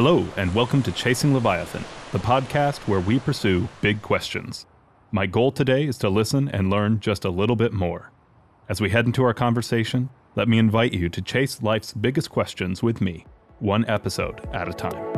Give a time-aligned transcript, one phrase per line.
[0.00, 4.64] Hello, and welcome to Chasing Leviathan, the podcast where we pursue big questions.
[5.10, 8.12] My goal today is to listen and learn just a little bit more.
[8.68, 12.80] As we head into our conversation, let me invite you to chase life's biggest questions
[12.80, 13.26] with me,
[13.58, 15.17] one episode at a time.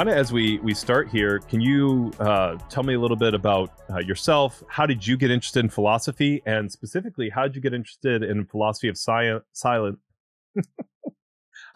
[0.00, 3.34] Kind of as we we start here, can you uh, tell me a little bit
[3.34, 4.64] about uh, yourself?
[4.66, 8.46] How did you get interested in philosophy, and specifically, how did you get interested in
[8.46, 9.44] philosophy of science?
[9.52, 9.98] Silent.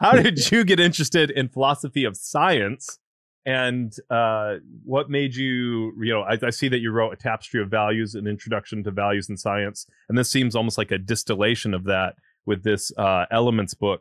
[0.00, 2.98] how did you get interested in philosophy of science?
[3.45, 4.55] And uh,
[4.86, 8.14] what made you, you know, I, I, see that you wrote a tapestry of values,
[8.14, 12.14] an introduction to values in science, and this seems almost like a distillation of that
[12.47, 14.00] with this uh, Elements book,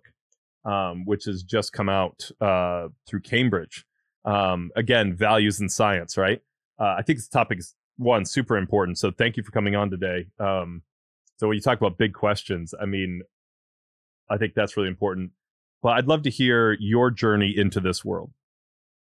[0.63, 3.85] um, which has just come out uh, through Cambridge
[4.25, 6.41] um, again, values in science, right?
[6.79, 8.97] Uh, I think this topic is one super important.
[8.97, 10.27] So thank you for coming on today.
[10.39, 10.81] Um,
[11.37, 13.21] so when you talk about big questions, I mean,
[14.29, 15.31] I think that's really important.
[15.81, 18.31] But I'd love to hear your journey into this world.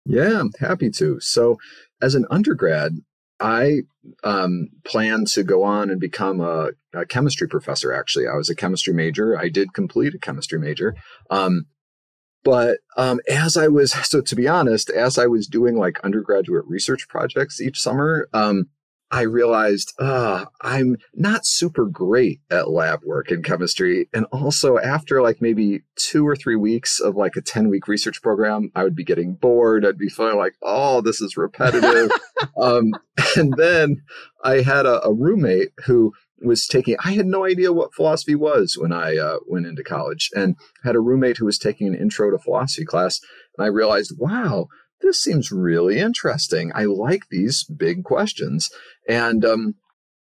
[0.06, 1.20] Yeah, I'm happy to.
[1.20, 1.58] So,
[2.02, 2.94] as an undergrad,
[3.40, 3.82] I
[4.24, 7.94] um, plan to go on and become a, a, chemistry professor.
[7.94, 9.38] Actually, I was a chemistry major.
[9.38, 10.96] I did complete a chemistry major.
[11.30, 11.66] Um,
[12.44, 16.66] but um, as I was, so to be honest, as I was doing like undergraduate
[16.68, 18.70] research projects each summer, um,
[19.12, 24.08] I realized uh, I'm not super great at lab work in chemistry.
[24.14, 28.22] And also, after like maybe two or three weeks of like a 10 week research
[28.22, 29.84] program, I would be getting bored.
[29.84, 32.12] I'd be feeling like, oh, this is repetitive.
[32.58, 32.92] um,
[33.36, 34.04] and then
[34.44, 38.78] I had a, a roommate who was taking i had no idea what philosophy was
[38.78, 42.32] when i uh, went into college and had a roommate who was taking an intro
[42.32, 43.20] to philosophy class
[43.58, 44.68] and i realized wow
[45.02, 46.72] this seems really interesting.
[46.76, 48.70] I like these big questions.
[49.08, 49.76] And um,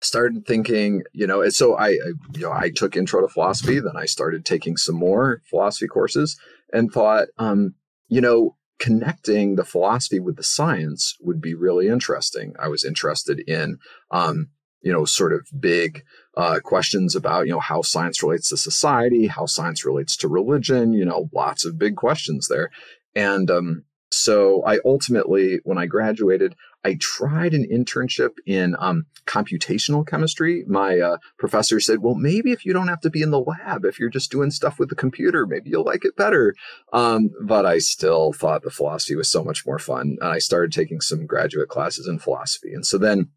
[0.02, 3.96] started thinking you know so I, I you know i took intro to philosophy then
[3.96, 6.38] i started taking some more philosophy courses
[6.72, 7.74] and thought um,
[8.08, 12.54] you know connecting the philosophy with the science would be really interesting.
[12.60, 13.78] I was interested in
[14.12, 14.50] um,
[14.86, 16.04] you know, sort of big
[16.38, 20.94] uh, questions about, you know, how science relates to society, how science relates to religion,
[20.94, 22.70] you know, lots of big questions there.
[23.16, 30.06] And um, so I ultimately, when I graduated, I tried an internship in um, computational
[30.06, 30.64] chemistry.
[30.68, 33.86] My uh, professor said, well, maybe if you don't have to be in the lab,
[33.86, 36.54] if you're just doing stuff with the computer, maybe you'll like it better.
[36.94, 40.18] Um, but I still thought the philosophy was so much more fun.
[40.22, 42.72] And I started taking some graduate classes in philosophy.
[42.72, 43.32] And so then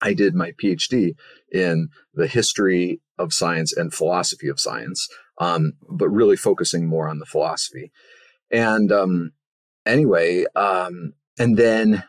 [0.00, 1.14] I did my PhD
[1.52, 7.18] in the history of science and philosophy of science, um, but really focusing more on
[7.18, 7.90] the philosophy.
[8.50, 9.32] And um,
[9.84, 12.04] anyway, um, and then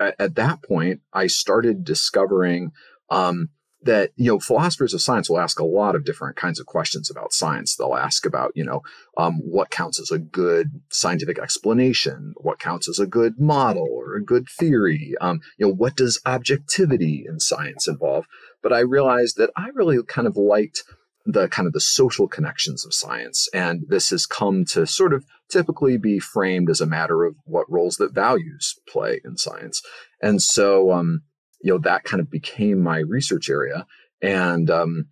[0.00, 2.70] at, at, that point, I started discovering
[3.10, 3.50] um,
[3.84, 7.10] that you know philosophers of science will ask a lot of different kinds of questions
[7.10, 7.76] about science.
[7.76, 8.82] They'll ask about you know
[9.16, 14.14] um, what counts as a good scientific explanation what counts as a good model or
[14.14, 18.26] a good theory um, you know what does objectivity in science involve?
[18.62, 20.82] But i realized that i really kind of liked
[21.26, 25.24] the kind of the social connections of science and this has come to sort of
[25.50, 29.82] typically be framed as a matter of what roles that values play in science.
[30.20, 31.22] And so um,
[31.64, 33.86] you know that kind of became my research area
[34.22, 35.06] and um,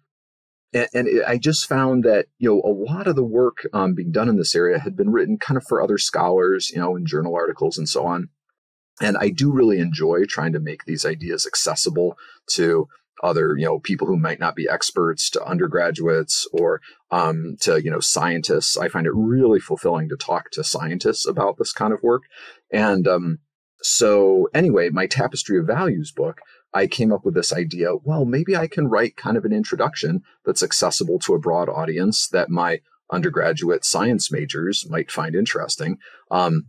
[0.72, 3.94] and, and it, I just found that you know a lot of the work um,
[3.94, 6.96] being done in this area had been written kind of for other scholars, you know,
[6.96, 8.28] in journal articles and so on.
[9.00, 12.16] And I do really enjoy trying to make these ideas accessible
[12.50, 12.88] to
[13.22, 16.80] other you know people who might not be experts, to undergraduates or
[17.10, 18.76] um, to you know scientists.
[18.76, 22.22] I find it really fulfilling to talk to scientists about this kind of work,
[22.70, 23.38] and um,
[23.82, 26.41] so, anyway, my Tapestry of Values book,
[26.75, 30.23] I came up with this idea well, maybe I can write kind of an introduction
[30.44, 32.81] that's accessible to a broad audience that my
[33.11, 35.99] undergraduate science majors might find interesting.
[36.31, 36.64] Um,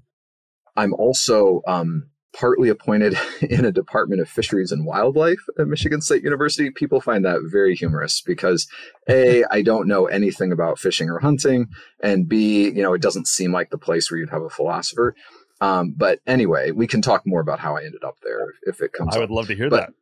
[0.76, 6.24] I'm also um, partly appointed in a department of fisheries and wildlife at Michigan State
[6.24, 6.70] University.
[6.70, 8.68] People find that very humorous because
[9.08, 11.68] A, I don't know anything about fishing or hunting,
[12.02, 15.16] and B, you know, it doesn't seem like the place where you'd have a philosopher.
[15.64, 18.82] Um, but anyway, we can talk more about how I ended up there if, if
[18.82, 19.14] it comes.
[19.14, 19.16] Up.
[19.16, 19.36] I would up.
[19.36, 19.94] love to hear but,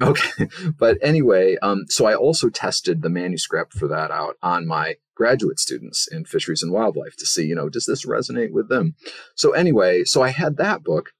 [0.00, 0.06] that.
[0.06, 4.96] Okay, but anyway, um, so I also tested the manuscript for that out on my
[5.14, 8.96] graduate students in fisheries and wildlife to see, you know, does this resonate with them?
[9.34, 11.12] So anyway, so I had that book,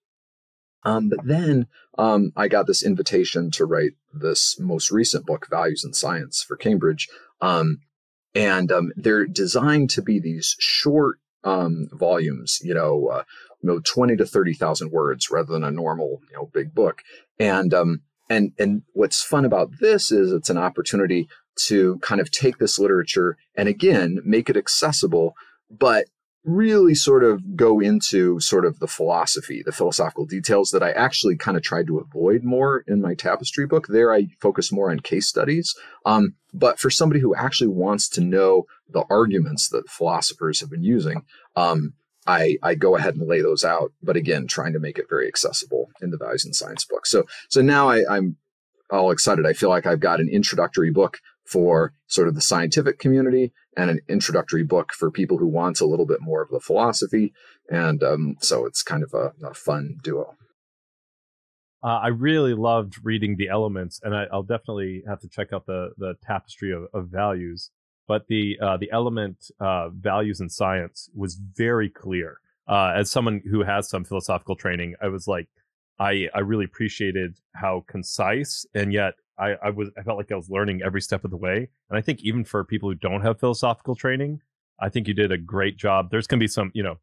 [0.85, 5.83] um, but then um, I got this invitation to write this most recent book, Values
[5.83, 7.09] in Science, for Cambridge.
[7.41, 7.79] Um,
[8.35, 13.23] and um, they're designed to be these short um, volumes, you know, uh,
[13.63, 17.03] you know, 20 to 30,000 words rather than a normal, you know, big book.
[17.39, 21.29] And, um, and, and what's fun about this is it's an opportunity
[21.67, 25.35] to kind of take this literature and again, make it accessible,
[25.71, 26.07] but
[26.45, 31.37] really sort of go into sort of the philosophy, the philosophical details that I actually
[31.37, 33.89] kind of tried to avoid more in my tapestry book.
[33.89, 35.75] There, I focus more on case studies.
[36.07, 40.85] Um, but for somebody who actually wants to know the arguments that philosophers have been
[40.85, 41.93] using, um,
[42.29, 43.93] I, I go ahead and lay those out.
[44.03, 47.07] But again, trying to make it very accessible in the Values and Science book.
[47.07, 48.37] So, so now I, I'm
[48.91, 49.47] all excited.
[49.47, 53.91] I feel like I've got an introductory book for sort of the scientific community and
[53.91, 57.33] an introductory book for people who want a little bit more of the philosophy.
[57.71, 60.37] And um, so it's kind of a, a fun duo.
[61.83, 65.67] Uh, I really loved reading the elements, and I, will definitely have to check out
[65.67, 67.71] the the tapestry of, of values.
[68.09, 72.41] But the uh, the element uh, values in science was very clear.
[72.67, 75.49] Uh, as someone who has some philosophical training, I was like,
[76.01, 80.37] I I really appreciated how concise and yet I, I was I felt like I
[80.37, 81.69] was learning every step of the way.
[81.91, 84.41] And I think even for people who don't have philosophical training,
[84.81, 86.11] I think you did a great job.
[86.11, 86.99] There's gonna be some, you know,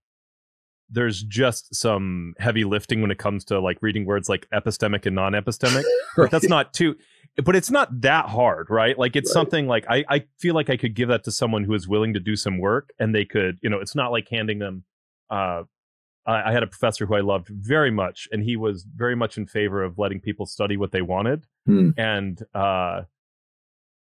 [0.89, 5.15] there's just some heavy lifting when it comes to like reading words like epistemic and
[5.15, 5.83] non-epistemic.
[5.83, 5.85] right.
[6.17, 6.95] But that's not too
[7.43, 8.97] but it's not that hard, right?
[8.97, 9.33] Like it's right.
[9.33, 12.13] something like I, I feel like I could give that to someone who is willing
[12.13, 14.83] to do some work and they could, you know, it's not like handing them
[15.29, 15.63] uh
[16.25, 19.37] I, I had a professor who I loved very much, and he was very much
[19.37, 21.45] in favor of letting people study what they wanted.
[21.65, 21.91] Hmm.
[21.97, 23.01] And uh,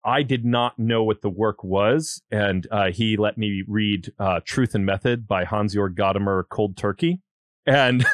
[0.05, 4.41] I did not know what the work was, and uh, he let me read uh,
[4.45, 7.21] Truth and Method by Hans Georg Gadamer Cold Turkey.
[7.67, 8.07] And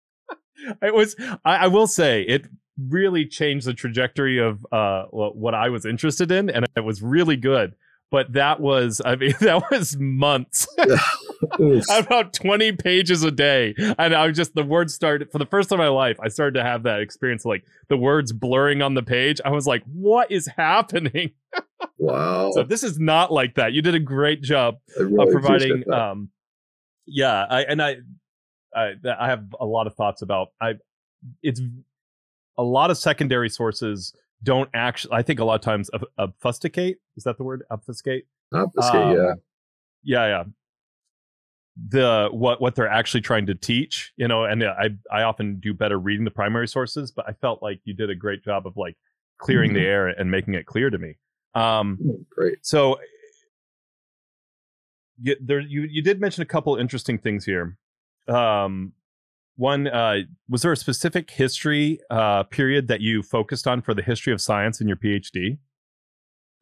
[0.82, 2.46] it was, I, I, will say, it
[2.78, 7.36] really changed the trajectory of uh, what I was interested in, and it was really
[7.36, 7.74] good.
[8.10, 10.68] But that was, I mean, that was months.
[11.90, 13.74] about 20 pages a day.
[13.98, 16.28] And I was just, the words started, for the first time in my life, I
[16.28, 19.40] started to have that experience like the words blurring on the page.
[19.44, 21.32] I was like, what is happening?
[21.98, 22.52] Wow.
[22.52, 23.72] so this is not like that.
[23.72, 26.30] You did a great job really of providing, um,
[27.06, 27.44] yeah.
[27.48, 27.96] I, and I,
[28.74, 30.74] I, I have a lot of thoughts about, I,
[31.42, 31.60] it's
[32.58, 36.98] a lot of secondary sources don't actually, I think a lot of times obfuscate.
[37.16, 37.64] Is that the word?
[37.70, 38.26] Obfuscate?
[38.52, 39.34] Obfuscate, um, yeah.
[40.02, 40.44] Yeah, yeah
[41.88, 45.74] the what what they're actually trying to teach you know and i i often do
[45.74, 48.76] better reading the primary sources but i felt like you did a great job of
[48.76, 48.96] like
[49.38, 49.80] clearing mm-hmm.
[49.80, 51.16] the air and making it clear to me
[51.54, 52.98] um mm, great so
[55.20, 57.76] you, there you you did mention a couple interesting things here
[58.28, 58.92] um
[59.56, 60.18] one uh
[60.48, 64.40] was there a specific history uh period that you focused on for the history of
[64.40, 65.58] science in your phd you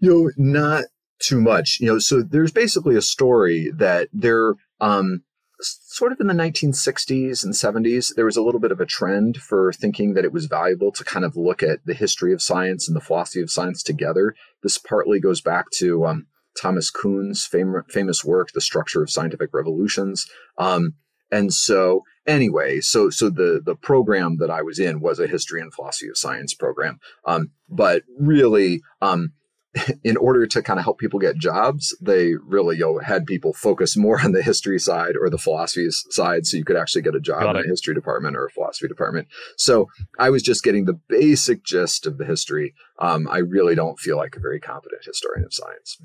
[0.00, 0.85] know not
[1.20, 5.23] too much you know so there's basically a story that there um,
[5.61, 9.38] sort of in the 1960s and 70s, there was a little bit of a trend
[9.38, 12.87] for thinking that it was valuable to kind of look at the history of science
[12.88, 14.35] and the philosophy of science together.
[14.62, 16.26] This partly goes back to um,
[16.61, 20.26] Thomas Kuhn's fam- famous work, The Structure of Scientific Revolutions.
[20.58, 20.94] Um,
[21.31, 25.61] and so, anyway, so so the the program that I was in was a history
[25.61, 27.00] and philosophy of science program.
[27.25, 29.32] Um, but really, um,
[30.05, 33.53] in order to kind of help people get jobs, they really you know, had people
[33.53, 37.15] focus more on the history side or the philosophy side so you could actually get
[37.15, 37.67] a job Got in it.
[37.67, 39.29] a history department or a philosophy department.
[39.56, 42.75] So I was just getting the basic gist of the history.
[42.98, 45.98] Um, I really don't feel like a very competent historian of science.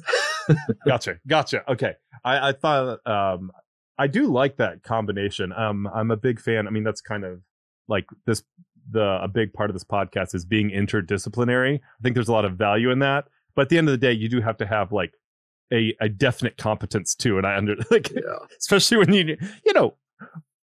[0.88, 1.20] gotcha.
[1.28, 1.70] Gotcha.
[1.72, 1.94] Okay.
[2.24, 3.52] I, I thought um,
[4.00, 5.54] I do like that combination.
[5.54, 6.68] Um, I'm a big fan.
[6.68, 7.42] I mean, that's kind of
[7.88, 8.44] like this
[8.92, 11.76] the a big part of this podcast is being interdisciplinary.
[11.76, 13.26] I think there's a lot of value in that
[13.60, 15.14] but at the end of the day, you do have to have like
[15.74, 17.38] a, a definite competence too.
[17.38, 18.38] And I under like, yeah.
[18.58, 19.96] especially when you, you know,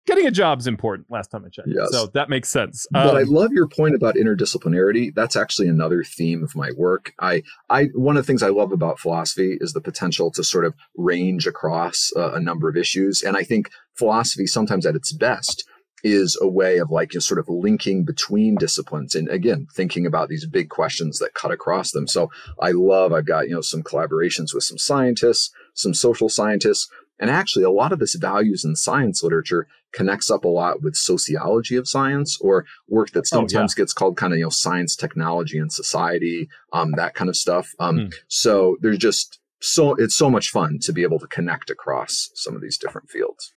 [0.06, 1.68] getting a job is important last time I checked.
[1.70, 1.88] Yes.
[1.90, 2.86] So that makes sense.
[2.90, 5.14] But um, I love your point about interdisciplinarity.
[5.14, 7.12] That's actually another theme of my work.
[7.20, 10.64] I, I, one of the things I love about philosophy is the potential to sort
[10.64, 13.22] of range across uh, a number of issues.
[13.22, 15.64] And I think philosophy sometimes at its best
[16.04, 20.46] is a way of like sort of linking between disciplines and again thinking about these
[20.46, 24.54] big questions that cut across them so i love i've got you know some collaborations
[24.54, 29.23] with some scientists some social scientists and actually a lot of this values in science
[29.23, 33.82] literature connects up a lot with sociology of science or work that sometimes oh, yeah.
[33.82, 37.73] gets called kind of you know science technology and society um, that kind of stuff
[37.78, 38.06] um, hmm.
[38.28, 42.54] so there's just so it's so much fun to be able to connect across some
[42.54, 43.54] of these different fields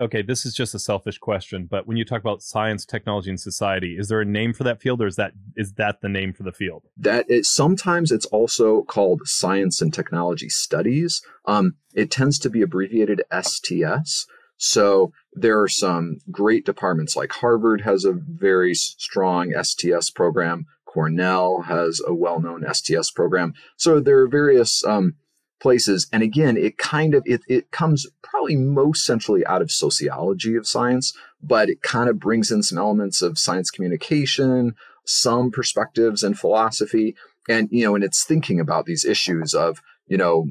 [0.00, 3.40] okay, this is just a selfish question, but when you talk about science, technology, and
[3.40, 6.32] society, is there a name for that field, or is that is that the name
[6.32, 6.84] for the field?
[6.96, 11.22] That is, sometimes it's also called science and technology studies.
[11.46, 14.26] Um, it tends to be abbreviated STS.
[14.56, 20.66] So there are some great departments like Harvard has a very strong STS program.
[20.84, 23.54] Cornell has a well-known STS program.
[23.76, 25.14] So there are various um,
[25.60, 26.06] places.
[26.12, 30.66] And again it kind of it, it comes probably most centrally out of sociology of
[30.66, 31.12] science
[31.42, 34.74] but it kind of brings in some elements of science communication
[35.04, 37.14] some perspectives and philosophy
[37.48, 40.46] and you know and it's thinking about these issues of you know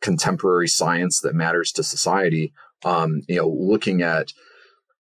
[0.00, 2.52] contemporary science that matters to society
[2.84, 4.32] um, you know looking at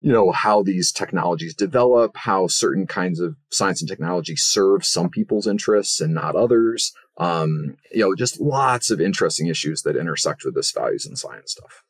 [0.00, 5.08] you know how these technologies develop how certain kinds of science and technology serve some
[5.08, 10.44] people's interests and not others um, you know just lots of interesting issues that intersect
[10.44, 11.82] with this values and science stuff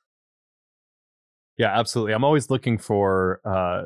[1.59, 3.85] yeah absolutely i'm always looking for uh,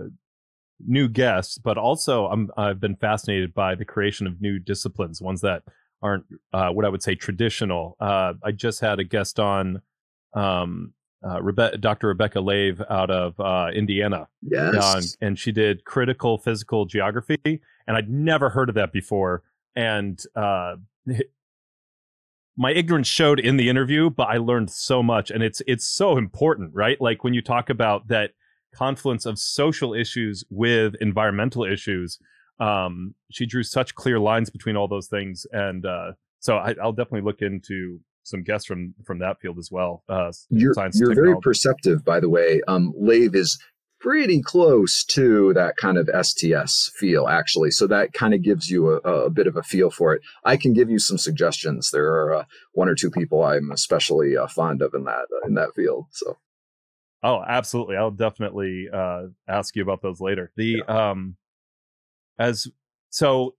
[0.86, 5.40] new guests but also I'm, i've been fascinated by the creation of new disciplines ones
[5.42, 5.62] that
[6.02, 9.82] aren't uh, what i would say traditional uh, i just had a guest on
[10.34, 10.92] um,
[11.26, 12.08] uh, Rebe- Dr.
[12.08, 14.28] Rebecca Lave out of uh, Indiana.
[14.42, 15.16] Yes.
[15.20, 17.38] and she did critical physical geography,
[17.86, 19.42] and I'd never heard of that before.
[19.74, 20.76] And uh,
[22.56, 26.16] my ignorance showed in the interview, but I learned so much, and it's it's so
[26.16, 27.00] important, right?
[27.00, 28.32] Like when you talk about that
[28.74, 32.18] confluence of social issues with environmental issues,
[32.58, 36.92] um, she drew such clear lines between all those things, and uh, so I, I'll
[36.92, 40.02] definitely look into some guests from from that field as well.
[40.08, 42.60] Uh, you're you're very perceptive, by the way.
[42.66, 43.58] Um, Lave is
[44.00, 47.70] pretty close to that kind of STS feel, actually.
[47.70, 50.22] So that kind of gives you a, a, bit of a feel for it.
[50.44, 51.90] I can give you some suggestions.
[51.90, 55.54] There are uh, one or two people I'm especially uh, fond of in that in
[55.54, 56.06] that field.
[56.10, 56.38] So.
[57.22, 57.96] Oh, absolutely!
[57.96, 60.52] I'll definitely uh, ask you about those later.
[60.56, 61.10] The yeah.
[61.10, 61.36] um,
[62.38, 62.68] as
[63.10, 63.54] so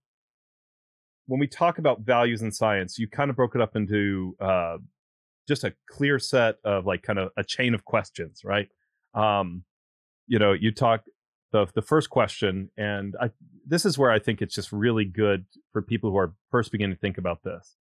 [1.26, 4.78] when we talk about values in science, you kind of broke it up into uh,
[5.46, 8.68] just a clear set of like kind of a chain of questions, right?
[9.14, 9.64] Um,
[10.28, 11.04] you know, you talk
[11.52, 13.30] the the first question, and I,
[13.66, 16.94] this is where I think it's just really good for people who are first beginning
[16.94, 17.76] to think about this,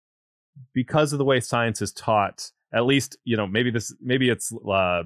[0.75, 2.51] because of the way science is taught.
[2.75, 5.03] At least, you know, maybe this, maybe it's, uh,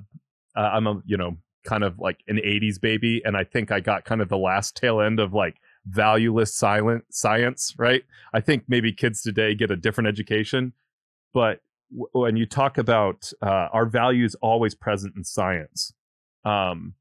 [0.55, 4.05] I'm a, you know, kind of like an 80s baby and i think i got
[4.05, 8.05] kind of the last tail end of like valueless silent science, right?
[8.35, 10.73] I think maybe kids today get a different education,
[11.33, 15.93] but when you talk about uh, our values always present in science,
[16.45, 16.95] um,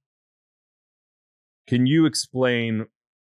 [1.68, 2.86] can you explain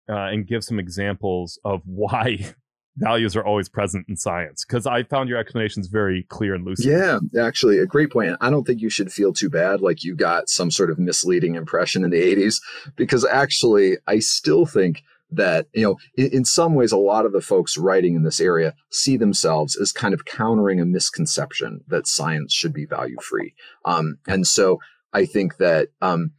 [0.08, 2.52] uh, and give some examples of why
[2.96, 4.64] values are always present in science?
[4.64, 6.86] Because I found your explanations very clear and lucid.
[6.86, 8.36] Yeah, actually, a great point.
[8.40, 11.54] I don't think you should feel too bad like you got some sort of misleading
[11.54, 12.60] impression in the 80s,
[12.96, 17.32] because actually, I still think that you know in, in, some ways a lot of
[17.32, 22.06] the folks writing in this area see themselves as kind of countering a misconception that
[22.06, 24.78] science should be value free um, and so
[25.12, 26.32] i think that um,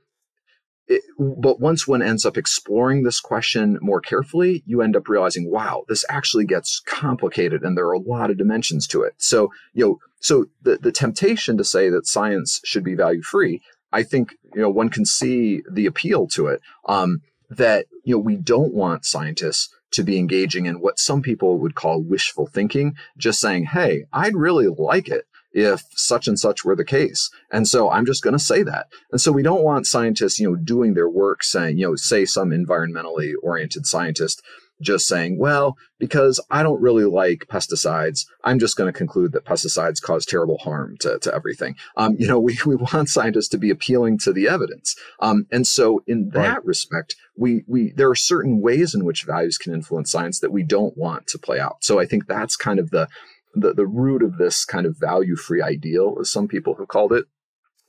[0.88, 5.50] it, but once one ends up exploring this question more carefully, you end up realizing,
[5.50, 9.14] wow, this actually gets complicated and there are a lot of dimensions to it.
[9.18, 13.62] So, you know, so the, the temptation to say that science should be value free,
[13.92, 16.62] I think, you know, one can see the appeal to it.
[16.88, 21.58] Um, that you know we don't want scientists to be engaging in what some people
[21.58, 25.26] would call wishful thinking just saying hey i'd really like it
[25.56, 28.88] if such and such were the case and so i'm just going to say that
[29.12, 32.26] and so we don't want scientists you know doing their work saying you know say
[32.26, 34.44] some environmentally oriented scientist
[34.82, 39.46] just saying, well, because I don't really like pesticides, I'm just going to conclude that
[39.46, 41.76] pesticides cause terrible harm to, to everything.
[41.96, 44.96] Um, you know, we, we want scientists to be appealing to the evidence.
[45.20, 46.66] Um, and so in that right.
[46.66, 50.64] respect, we, we, there are certain ways in which values can influence science that we
[50.64, 51.84] don't want to play out.
[51.84, 53.08] So I think that's kind of the,
[53.56, 57.14] the, the root of this kind of value free ideal, as some people have called
[57.14, 57.26] it.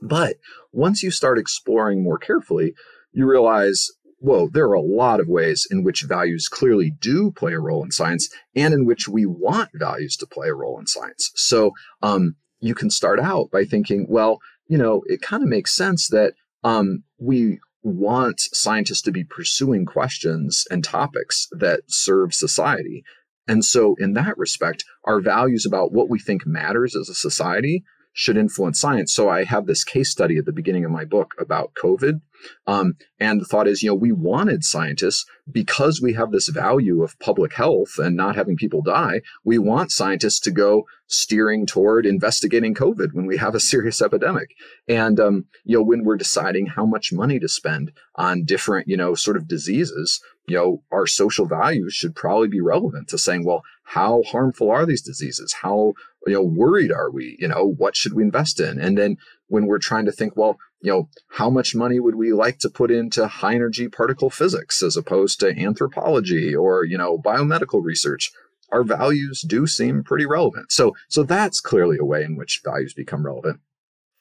[0.00, 0.36] But
[0.72, 2.74] once you start exploring more carefully,
[3.12, 7.52] you realize whoa, there are a lot of ways in which values clearly do play
[7.52, 10.86] a role in science and in which we want values to play a role in
[10.86, 11.30] science.
[11.34, 15.72] So um, you can start out by thinking, well, you know, it kind of makes
[15.72, 23.04] sense that um, we want scientists to be pursuing questions and topics that serve society.
[23.48, 27.84] And so, in that respect, our values about what we think matters as a society
[28.16, 29.12] should influence science.
[29.12, 32.22] So I have this case study at the beginning of my book about COVID.
[32.66, 37.02] Um, and the thought is, you know, we wanted scientists because we have this value
[37.02, 39.20] of public health and not having people die.
[39.44, 44.48] We want scientists to go steering toward investigating COVID when we have a serious epidemic.
[44.88, 48.96] And, um, you know, when we're deciding how much money to spend on different, you
[48.96, 53.44] know, sort of diseases, you know, our social values should probably be relevant to saying,
[53.44, 55.52] well, how harmful are these diseases?
[55.62, 55.94] How
[56.26, 57.36] you know worried are we?
[57.38, 58.80] You know, what should we invest in?
[58.80, 59.16] And then
[59.48, 62.70] when we're trying to think, well, you know, how much money would we like to
[62.70, 68.30] put into high energy particle physics as opposed to anthropology or you know biomedical research?
[68.72, 70.72] Our values do seem pretty relevant.
[70.72, 73.60] So so that's clearly a way in which values become relevant.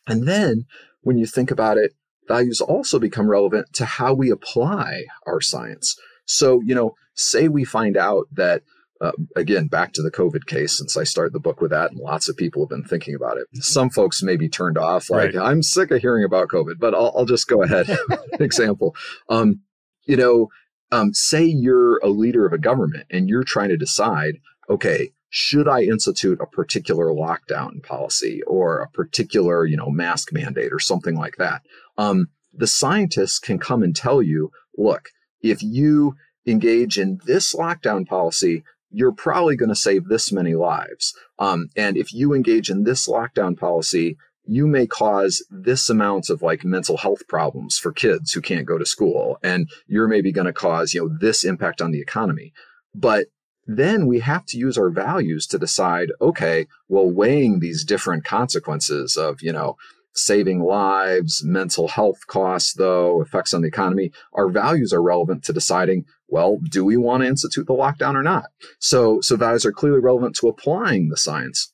[0.08, 0.66] And then
[1.02, 1.94] when you think about it,
[2.28, 5.96] values also become relevant to how we apply our science.
[6.26, 8.64] So, you know, say we find out that,
[9.02, 12.00] uh, again, back to the COVID case, since I start the book with that, and
[12.00, 13.48] lots of people have been thinking about it.
[13.64, 15.44] Some folks may be turned off, like, right.
[15.44, 17.88] I'm sick of hearing about COVID, but I'll, I'll just go ahead.
[18.40, 18.96] example.
[19.30, 19.62] Um,
[20.06, 20.50] you know,
[20.92, 24.36] um, say you're a leader of a government and you're trying to decide,
[24.70, 30.72] okay, should I institute a particular lockdown policy or a particular, you know, mask mandate
[30.72, 31.62] or something like that?
[31.98, 35.10] Um, the scientists can come and tell you, look,
[35.42, 38.64] if you engage in this lockdown policy,
[38.96, 41.14] you're probably going to save this many lives.
[41.38, 46.42] Um, and if you engage in this lockdown policy, you may cause this amount of
[46.42, 49.38] like mental health problems for kids who can't go to school.
[49.44, 52.54] And you're maybe going to cause, you know, this impact on the economy.
[52.94, 53.26] But
[53.68, 59.18] then we have to use our values to decide, okay, well, weighing these different consequences
[59.18, 59.76] of, you know,
[60.14, 65.52] saving lives, mental health costs, though, effects on the economy, our values are relevant to
[65.52, 68.46] deciding, well, do we want to institute the lockdown or not?
[68.80, 71.72] So, so values are clearly relevant to applying the science.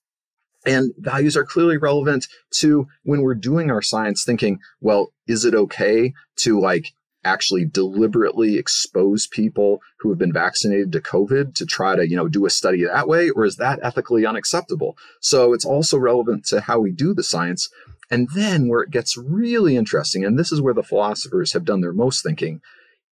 [0.65, 2.27] And values are clearly relevant
[2.57, 6.93] to when we're doing our science thinking, well, is it okay to like
[7.23, 12.27] actually deliberately expose people who have been vaccinated to COVID to try to, you know,
[12.27, 13.29] do a study that way?
[13.29, 14.97] Or is that ethically unacceptable?
[15.19, 17.69] So it's also relevant to how we do the science.
[18.09, 21.81] And then where it gets really interesting, and this is where the philosophers have done
[21.81, 22.61] their most thinking,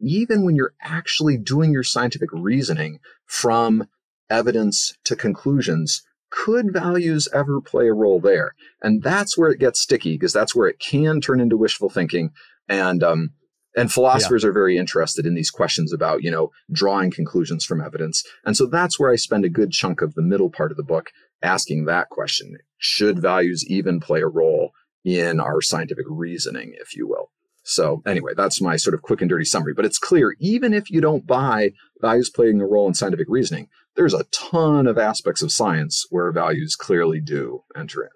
[0.02, 3.88] even when you're actually doing your scientific reasoning from
[4.30, 8.56] evidence to conclusions, could values ever play a role there?
[8.82, 12.32] And that's where it gets sticky because that's where it can turn into wishful thinking.
[12.68, 13.32] And um,
[13.76, 14.50] and philosophers yeah.
[14.50, 18.24] are very interested in these questions about you know drawing conclusions from evidence.
[18.46, 20.84] And so that's where I spend a good chunk of the middle part of the
[20.84, 24.72] book asking that question: Should values even play a role
[25.04, 27.32] in our scientific reasoning, if you will.
[27.64, 29.74] So, anyway, that's my sort of quick and dirty summary.
[29.74, 33.68] But it's clear, even if you don't buy values playing a role in scientific reasoning,
[33.96, 38.10] there's a ton of aspects of science where values clearly do enter in.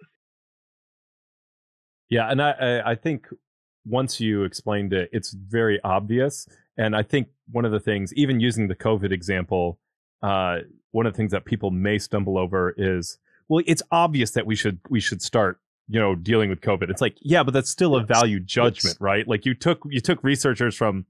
[2.09, 3.27] Yeah, and I, I think
[3.85, 6.47] once you explained it, it's very obvious.
[6.77, 9.79] And I think one of the things, even using the COVID example,
[10.21, 10.59] uh,
[10.91, 14.55] one of the things that people may stumble over is, well, it's obvious that we
[14.55, 16.89] should we should start you know dealing with covid.
[16.89, 19.27] It's like yeah but that's still a value judgment right?
[19.27, 21.05] Like you took you took researchers from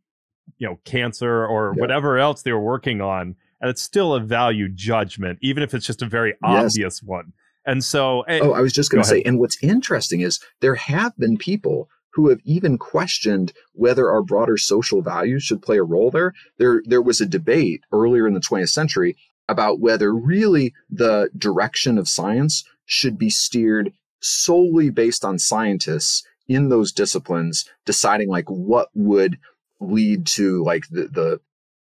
[0.58, 1.82] you know cancer or yeah.
[1.82, 5.86] whatever else they were working on and it's still a value judgment even if it's
[5.86, 6.74] just a very yes.
[6.74, 7.34] obvious one.
[7.68, 10.76] And so eh, oh i was just going to say and what's interesting is there
[10.76, 15.84] have been people who have even questioned whether our broader social values should play a
[15.84, 16.34] role there.
[16.58, 19.18] There there was a debate earlier in the 20th century
[19.50, 23.92] about whether really the direction of science should be steered
[24.26, 29.38] solely based on scientists in those disciplines deciding like what would
[29.80, 31.40] lead to like the the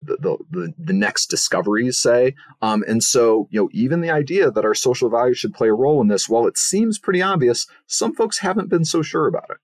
[0.04, 2.34] the, the, the next discoveries say.
[2.60, 5.74] Um, and so you know even the idea that our social values should play a
[5.74, 9.50] role in this while it seems pretty obvious some folks haven't been so sure about
[9.50, 9.58] it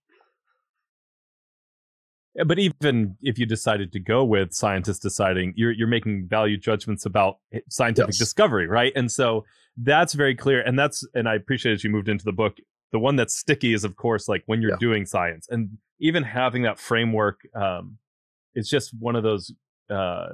[2.46, 7.04] but even if you decided to go with scientists deciding you're you're making value judgments
[7.06, 8.18] about scientific yes.
[8.18, 9.44] discovery right and so
[9.78, 12.56] that's very clear and that's and i appreciate as you moved into the book
[12.92, 14.76] the one that's sticky is of course like when you're yeah.
[14.78, 15.70] doing science and
[16.00, 17.98] even having that framework um
[18.54, 19.52] it's just one of those
[19.90, 20.28] uh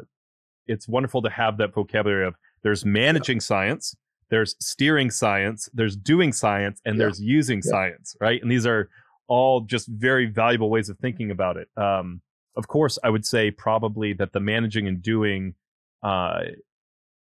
[0.67, 3.41] it's wonderful to have that vocabulary of there's managing yeah.
[3.41, 3.97] science
[4.31, 6.99] there's steering science there's doing science and yeah.
[7.01, 8.89] there's using science right and these are
[9.27, 11.69] all just very valuable ways of thinking about it.
[11.77, 12.21] Um
[12.57, 15.55] of course i would say probably that the managing and doing
[16.03, 16.43] uh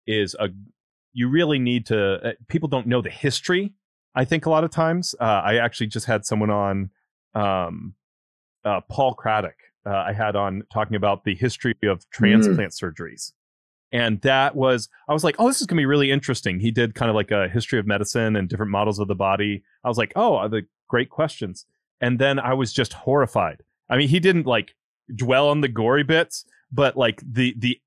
[0.07, 0.49] is a
[1.13, 3.73] you really need to uh, people don't know the history
[4.15, 5.15] i think a lot of times.
[5.19, 6.89] Uh, i actually just had someone on
[7.35, 7.93] um,
[8.65, 12.83] uh, paul craddock uh, i had on talking about the history of transplant mm.
[12.83, 13.31] surgeries.
[13.91, 16.59] And that was i was like oh this is going to be really interesting.
[16.59, 19.63] He did kind of like a history of medicine and different models of the body.
[19.83, 21.67] I was like oh the great questions
[22.01, 23.63] and then i was just horrified.
[23.89, 24.75] I mean he didn't like
[25.13, 27.79] dwell on the gory bits but like the the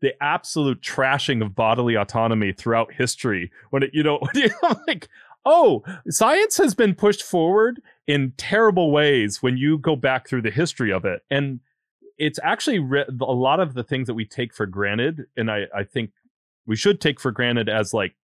[0.00, 4.20] the absolute trashing of bodily autonomy throughout history when it you know
[4.86, 5.08] like
[5.44, 10.50] oh science has been pushed forward in terrible ways when you go back through the
[10.50, 11.22] history of it.
[11.30, 11.60] And
[12.16, 15.66] it's actually re- a lot of the things that we take for granted, and I,
[15.72, 16.10] I think
[16.66, 18.16] we should take for granted as like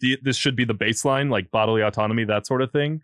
[0.00, 3.02] the, this should be the baseline, like bodily autonomy, that sort of thing,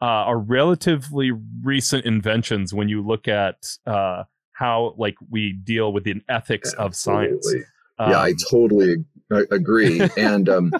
[0.00, 1.32] uh, are relatively
[1.62, 3.56] recent inventions when you look at
[3.86, 6.86] uh, how like we deal with the ethics Absolutely.
[6.86, 7.54] of science.
[7.98, 8.96] Um, yeah, I um, totally
[9.50, 10.72] agree, and um,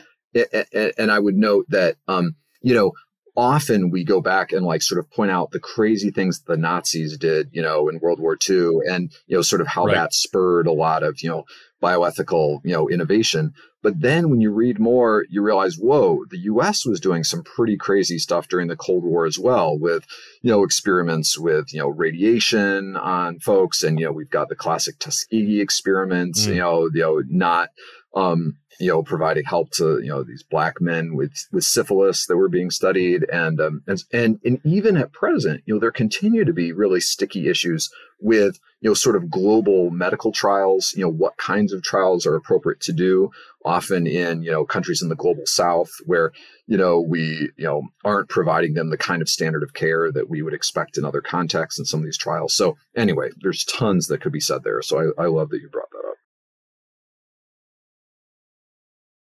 [0.98, 2.92] and I would note that um, you know
[3.36, 7.16] often we go back and like sort of point out the crazy things the Nazis
[7.18, 9.94] did, you know, in World War II and, you know, sort of how right.
[9.94, 11.44] that spurred a lot of, you know,
[11.82, 13.52] bioethical, you know, innovation.
[13.82, 17.76] But then when you read more, you realize, whoa, the US was doing some pretty
[17.76, 20.04] crazy stuff during the Cold War as well with,
[20.42, 23.82] you know, experiments with, you know, radiation on folks.
[23.82, 26.54] And, you know, we've got the classic Tuskegee experiments, mm.
[26.54, 27.68] you know, you know, not
[28.14, 32.36] um, you know, providing help to you know these black men with with syphilis that
[32.36, 36.44] were being studied, and um, and and and even at present, you know, there continue
[36.44, 37.90] to be really sticky issues
[38.20, 40.92] with you know sort of global medical trials.
[40.96, 43.30] You know, what kinds of trials are appropriate to do?
[43.64, 46.32] Often in you know countries in the global south where
[46.66, 50.28] you know we you know aren't providing them the kind of standard of care that
[50.28, 52.54] we would expect in other contexts in some of these trials.
[52.54, 54.82] So anyway, there's tons that could be said there.
[54.82, 56.05] So I, I love that you brought that up.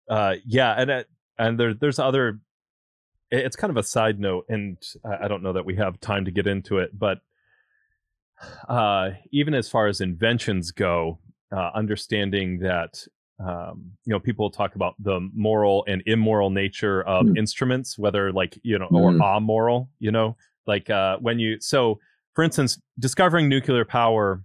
[0.09, 1.03] Uh, yeah, and uh,
[1.37, 2.39] and there there's other.
[3.29, 6.31] It's kind of a side note, and I don't know that we have time to
[6.31, 7.19] get into it, but
[8.69, 11.19] uh, even as far as inventions go,
[11.51, 13.05] uh, understanding that
[13.39, 17.37] um, you know people talk about the moral and immoral nature of mm.
[17.37, 18.97] instruments, whether like you know mm.
[18.97, 21.99] or amoral, you know, like uh, when you so
[22.37, 24.43] for instance, discovering nuclear power,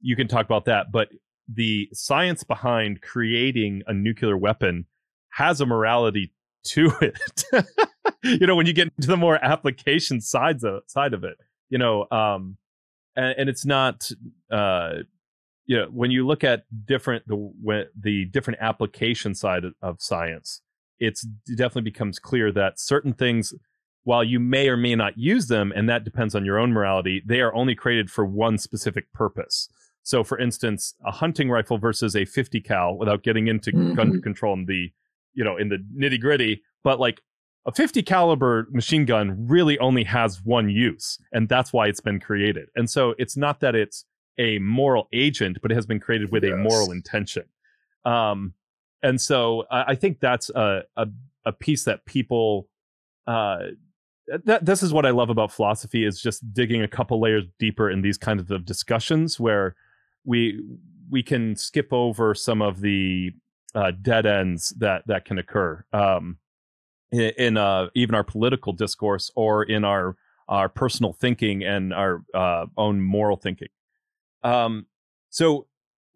[0.00, 1.10] you can talk about that, but
[1.52, 4.86] the science behind creating a nuclear weapon
[5.30, 6.32] has a morality
[6.64, 7.44] to it.
[8.22, 11.36] you know, when you get into the more application sides of side of it,
[11.68, 12.56] you know, um,
[13.16, 14.10] and, and it's not,
[14.50, 14.94] uh,
[15.66, 19.96] you know, when you look at different the when, the different application side of, of
[20.00, 20.62] science,
[20.98, 23.54] it's it definitely becomes clear that certain things,
[24.04, 27.22] while you may or may not use them, and that depends on your own morality,
[27.24, 29.68] they are only created for one specific purpose.
[30.02, 33.94] So, for instance, a hunting rifle versus a 50 cal, without getting into mm-hmm.
[33.94, 34.90] gun control in the,
[35.34, 37.20] you know, in the nitty gritty, but like
[37.66, 42.20] a 50 caliber machine gun really only has one use, and that's why it's been
[42.20, 42.68] created.
[42.74, 44.04] And so, it's not that it's
[44.38, 46.54] a moral agent, but it has been created with yes.
[46.54, 47.44] a moral intention.
[48.04, 48.54] Um,
[49.02, 51.06] and so, I, I think that's a, a,
[51.44, 52.68] a piece that people.
[53.26, 53.58] Uh,
[54.44, 57.90] that this is what I love about philosophy is just digging a couple layers deeper
[57.90, 59.74] in these kinds of discussions where
[60.24, 60.62] we
[61.10, 63.32] we can skip over some of the
[63.74, 66.38] uh, dead ends that that can occur um,
[67.12, 70.16] in, uh, even our political discourse or in our
[70.48, 73.68] our personal thinking and our uh, own moral thinking.
[74.42, 74.86] Um,
[75.28, 75.66] so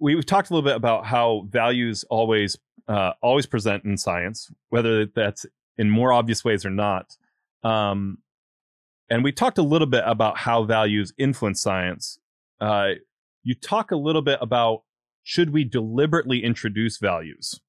[0.01, 2.57] we've talked a little bit about how values always
[2.89, 5.47] uh, always present in science, whether that's
[5.79, 7.17] in more obvious ways or not.
[7.63, 8.19] Um,
[9.09, 12.19] and we talked a little bit about how values influence science.
[13.45, 14.83] You talk a little bit about
[15.23, 17.61] should we deliberately introduce values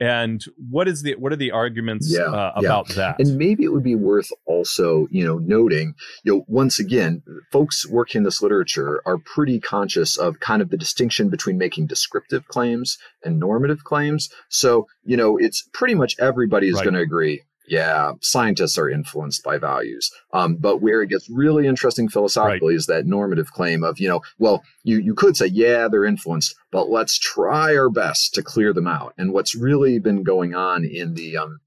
[0.00, 2.94] and what is the what are the arguments yeah, uh, about yeah.
[2.94, 7.22] that and maybe it would be worth also you know noting you know once again
[7.50, 11.86] folks working in this literature are pretty conscious of kind of the distinction between making
[11.86, 16.84] descriptive claims and normative claims so you know it's pretty much everybody is right.
[16.84, 20.10] going to agree yeah, scientists are influenced by values.
[20.32, 22.78] Um, but where it gets really interesting philosophically right.
[22.78, 26.54] is that normative claim of, you know, well, you, you could say, yeah, they're influenced,
[26.70, 29.14] but let's try our best to clear them out.
[29.18, 31.60] And what's really been going on in the, um,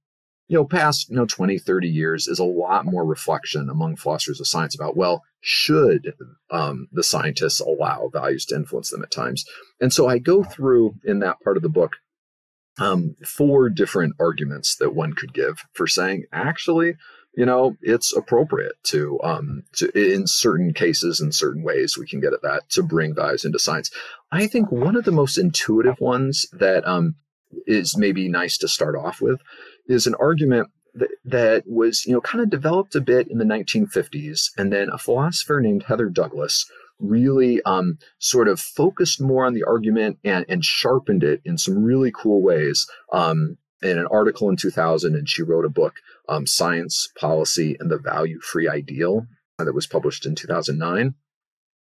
[0.47, 4.41] you know, past, you know, 20, 30 years is a lot more reflection among philosophers
[4.41, 6.13] of science about, well, should
[6.49, 9.45] um, the scientists allow values to influence them at times?
[9.79, 11.93] And so I go through in that part of the book
[12.81, 16.95] um, four different arguments that one could give for saying actually
[17.35, 22.19] you know it's appropriate to um to in certain cases in certain ways we can
[22.19, 23.91] get at that to bring values into science.
[24.31, 27.15] I think one of the most intuitive ones that um
[27.67, 29.41] is maybe nice to start off with
[29.87, 33.45] is an argument that, that was you know kind of developed a bit in the
[33.45, 36.65] 1950s and then a philosopher named heather douglas
[37.01, 41.83] really um, sort of focused more on the argument and, and sharpened it in some
[41.83, 42.87] really cool ways.
[43.11, 45.95] Um, in an article in 2000, and she wrote a book,
[46.29, 49.25] um, Science, Policy, and the Value Free Ideal,
[49.57, 51.15] uh, that was published in 2009.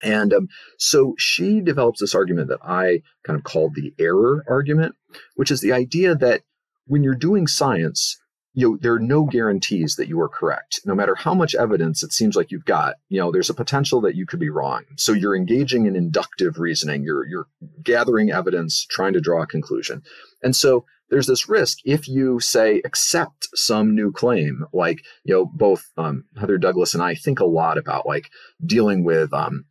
[0.03, 4.95] And um, so she develops this argument that I kind of called the error argument,
[5.35, 6.41] which is the idea that
[6.85, 8.17] when you're doing science,
[8.57, 10.79] you know, there are no guarantees that you are correct.
[10.83, 14.01] No matter how much evidence it seems like you've got, you know, there's a potential
[14.01, 14.83] that you could be wrong.
[14.95, 17.03] So you're engaging in inductive reasoning.
[17.03, 17.45] You're you're
[17.83, 20.01] gathering evidence, trying to draw a conclusion.
[20.41, 25.45] And so there's this risk if you say accept some new claim, like you know,
[25.45, 28.31] both um, Heather Douglas and I think a lot about like
[28.65, 29.65] dealing with um,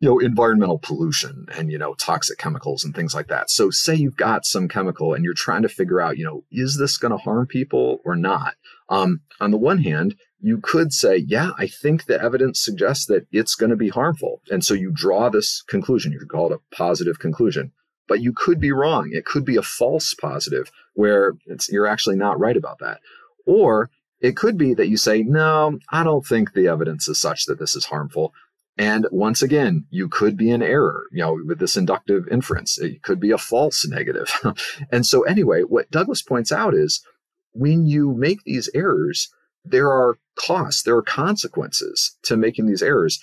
[0.00, 3.50] you know environmental pollution and you know toxic chemicals and things like that.
[3.50, 6.78] So say you've got some chemical and you're trying to figure out you know is
[6.78, 8.54] this going to harm people or not?
[8.88, 13.26] Um, on the one hand you could say yeah i think the evidence suggests that
[13.32, 14.40] it's going to be harmful.
[14.50, 16.12] And so you draw this conclusion.
[16.12, 17.72] You could call it a positive conclusion.
[18.06, 19.10] But you could be wrong.
[19.12, 21.34] It could be a false positive where
[21.68, 23.00] you're actually not right about that.
[23.44, 27.46] Or it could be that you say no i don't think the evidence is such
[27.46, 28.32] that this is harmful
[28.78, 32.78] and once again, you could be in error, you know, with this inductive inference.
[32.78, 34.32] It could be a false negative.
[34.92, 37.04] and so, anyway, what Douglas points out is
[37.52, 39.28] when you make these errors,
[39.64, 43.20] there are costs, there are consequences to making these errors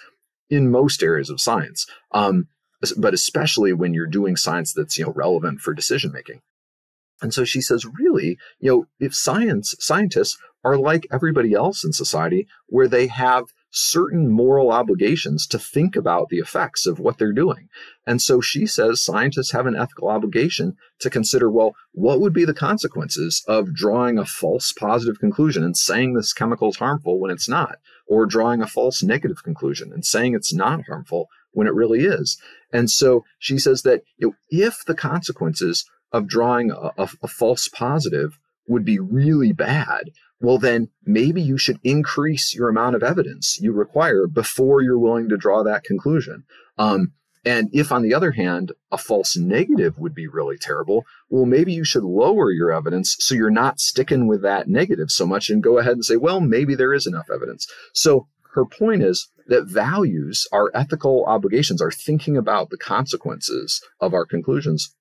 [0.50, 2.48] in most areas of science, um,
[2.98, 6.42] but especially when you're doing science that's you know relevant for decision making.
[7.22, 11.94] And so she says, really, you know, if science scientists are like everybody else in
[11.94, 17.34] society, where they have certain moral obligations to think about the effects of what they're
[17.34, 17.68] doing.
[18.08, 22.46] And so she says scientists have an ethical obligation to consider well, what would be
[22.46, 27.32] the consequences of drawing a false positive conclusion and saying this chemical is harmful when
[27.32, 27.76] it's not,
[28.08, 32.38] or drawing a false negative conclusion and saying it's not harmful when it really is.
[32.72, 37.28] And so she says that you know, if the consequences of drawing a, a, a
[37.28, 43.04] false positive would be really bad, well, then maybe you should increase your amount of
[43.04, 46.44] evidence you require before you're willing to draw that conclusion.
[46.78, 47.14] Um,
[47.46, 51.72] and if, on the other hand, a false negative would be really terrible, well, maybe
[51.72, 55.62] you should lower your evidence so you're not sticking with that negative so much and
[55.62, 57.68] go ahead and say, well, maybe there is enough evidence.
[57.94, 64.14] So her point is that values, our ethical obligations, are thinking about the consequences of
[64.14, 64.95] our conclusions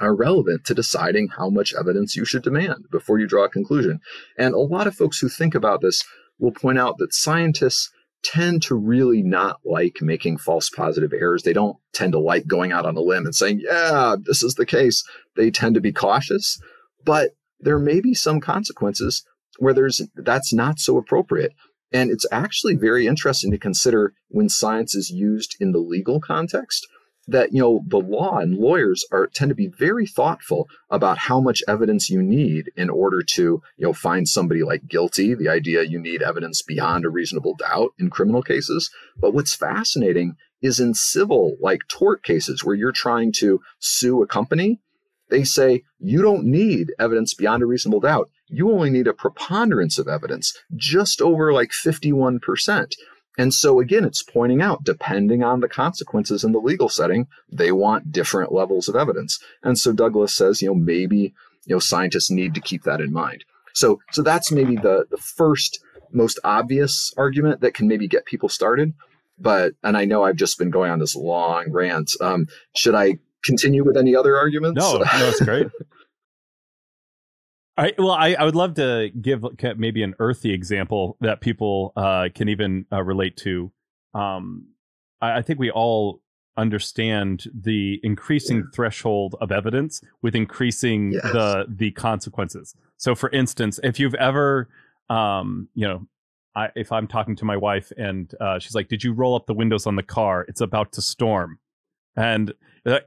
[0.00, 4.00] are relevant to deciding how much evidence you should demand before you draw a conclusion.
[4.38, 6.02] And a lot of folks who think about this
[6.38, 7.90] will point out that scientists
[8.22, 11.42] tend to really not like making false positive errors.
[11.42, 14.54] They don't tend to like going out on a limb and saying, yeah, this is
[14.54, 15.04] the case.
[15.36, 16.58] They tend to be cautious,
[17.04, 17.30] but
[17.60, 19.24] there may be some consequences
[19.58, 21.52] where there's that's not so appropriate.
[21.92, 26.86] And it's actually very interesting to consider when science is used in the legal context
[27.28, 31.40] that you know the law and lawyers are tend to be very thoughtful about how
[31.40, 35.34] much evidence you need in order to you know find somebody like guilty.
[35.34, 38.90] The idea you need evidence beyond a reasonable doubt in criminal cases.
[39.16, 44.26] But what's fascinating is in civil like tort cases where you're trying to sue a
[44.26, 44.80] company
[45.28, 48.30] they say you don't need evidence beyond a reasonable doubt.
[48.48, 52.94] You only need a preponderance of evidence just over like 51%
[53.38, 57.72] and so again, it's pointing out, depending on the consequences in the legal setting, they
[57.72, 59.38] want different levels of evidence.
[59.62, 61.34] And so Douglas says, you know, maybe,
[61.66, 63.44] you know, scientists need to keep that in mind.
[63.74, 65.80] So, so that's maybe the, the first
[66.12, 68.94] most obvious argument that can maybe get people started.
[69.38, 72.10] But, and I know I've just been going on this long rant.
[72.22, 74.78] Um, should I continue with any other arguments?
[74.78, 75.66] No, no, that's great.
[77.76, 79.44] I, well, I, I would love to give
[79.76, 83.70] maybe an earthy example that people uh, can even uh, relate to.
[84.14, 84.68] Um,
[85.20, 86.22] I, I, think we all
[86.56, 88.62] understand the increasing yeah.
[88.72, 91.22] threshold of evidence with increasing yes.
[91.22, 92.74] the the consequences.
[92.96, 94.68] So, for instance, if you've ever,
[95.10, 96.06] um, you know,
[96.54, 99.46] I, if I'm talking to my wife and uh, she's like, "Did you roll up
[99.46, 100.46] the windows on the car?
[100.48, 101.58] It's about to storm,"
[102.16, 102.54] and
[102.86, 103.00] uh,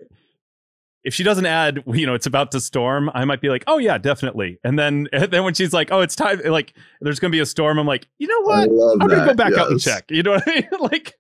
[1.10, 3.80] if she doesn't add, you know, it's about to storm, I might be like, oh
[3.80, 4.60] yeah, definitely.
[4.64, 7.48] And then, and then when she's like, oh, it's time, like, there's gonna be a
[7.48, 8.70] storm, I'm like, you know what?
[8.70, 9.60] I'm gonna go back yes.
[9.60, 10.06] out and check.
[10.12, 10.68] You know what I mean?
[10.80, 11.18] like,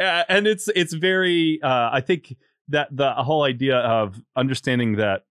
[0.00, 1.60] uh, and it's it's very.
[1.62, 2.34] Uh, I think
[2.68, 5.26] that the whole idea of understanding that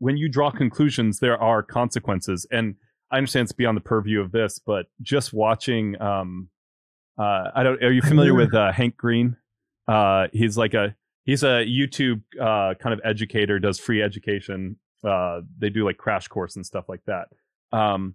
[0.00, 2.74] when you draw conclusions, there are consequences, and
[3.12, 6.48] I understand it's beyond the purview of this, but just watching, um,
[7.16, 7.80] uh, I don't.
[7.84, 9.36] Are you familiar with uh, Hank Green?
[9.86, 10.96] Uh, he's like a
[11.28, 14.76] he's a YouTube uh, kind of educator, does free education.
[15.06, 17.28] Uh, they do like crash course and stuff like that.
[17.70, 18.14] Um,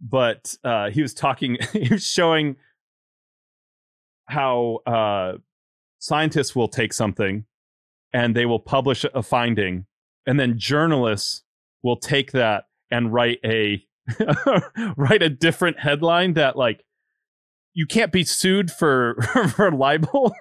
[0.00, 2.56] but uh, he was talking, he was showing
[4.24, 5.34] how uh,
[5.98, 7.44] scientists will take something
[8.14, 9.84] and they will publish a finding,
[10.26, 11.42] and then journalists
[11.82, 13.84] will take that and write a
[14.96, 16.85] write a different headline that like
[17.76, 19.14] you can't be sued for
[19.54, 20.34] for libel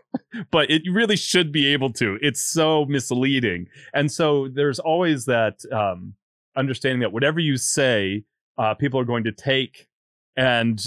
[0.51, 5.59] but it really should be able to it's so misleading and so there's always that
[5.71, 6.13] um,
[6.55, 8.23] understanding that whatever you say
[8.57, 9.87] uh, people are going to take
[10.37, 10.79] and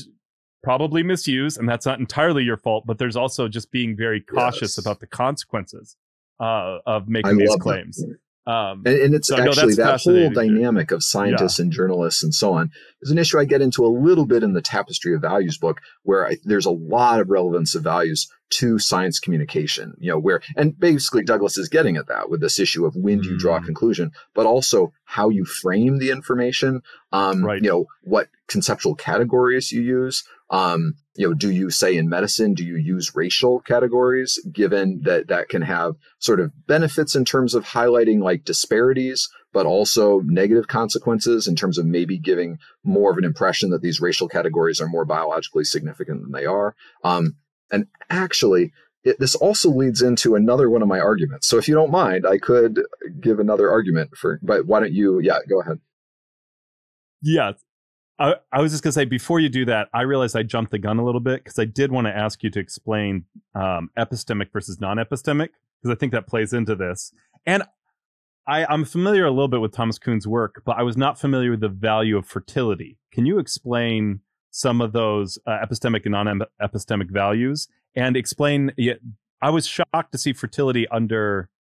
[0.63, 4.77] probably misuse and that's not entirely your fault but there's also just being very cautious
[4.77, 4.79] Yes.
[4.79, 5.97] about the consequences
[6.41, 7.97] uh, of I making these claims.
[7.99, 8.17] that.
[8.49, 12.35] Um, And, and it's So, actually that's that whole dynamic of scientists and journalists and
[12.35, 12.71] so on
[13.03, 15.81] is an issue I get into a little bit in the Tapestry of Values book,
[16.03, 19.93] where I, there's a lot of relevance of values to science communication.
[19.99, 23.21] You know, where and basically Douglas is getting at that with this issue of when
[23.21, 23.67] do you draw a Mm.
[23.67, 26.81] conclusion, but also how you frame the information.
[27.13, 27.63] Um, Right.
[27.63, 30.25] You know, what conceptual categories you use.
[30.51, 35.27] Um, you know, do you say in medicine, do you use racial categories, given that
[35.27, 40.69] that can have sort of benefits in terms of highlighting like disparities, but also negative
[40.69, 44.87] consequences in terms of maybe giving more of an impression that these racial categories are
[44.87, 46.77] more biologically significant than they are.
[47.03, 47.35] Um,
[47.73, 51.49] and actually, it, this also leads into another one of my arguments.
[51.49, 52.81] So if you don't mind, I could
[53.21, 55.19] give another argument for, but why don't you?
[55.19, 55.81] Yeah, go ahead.
[57.21, 57.55] Yeah.
[58.19, 60.73] I, I was just going to say, before you do that, I realized I jumped
[60.73, 63.91] the gun a little bit because I did want to ask you to explain um,
[63.97, 65.51] epistemic versus non epistemic,
[65.81, 67.13] because I think that plays into this.
[67.47, 67.63] And
[68.47, 71.51] I, I'm familiar a little bit with Thomas Kuhn's work, but I was not familiar
[71.51, 72.99] with the value of fertility.
[73.13, 78.73] Can you explain some of those uh, epistemic and non epistemic values and explain?
[79.41, 81.51] I was shocked to see fertility under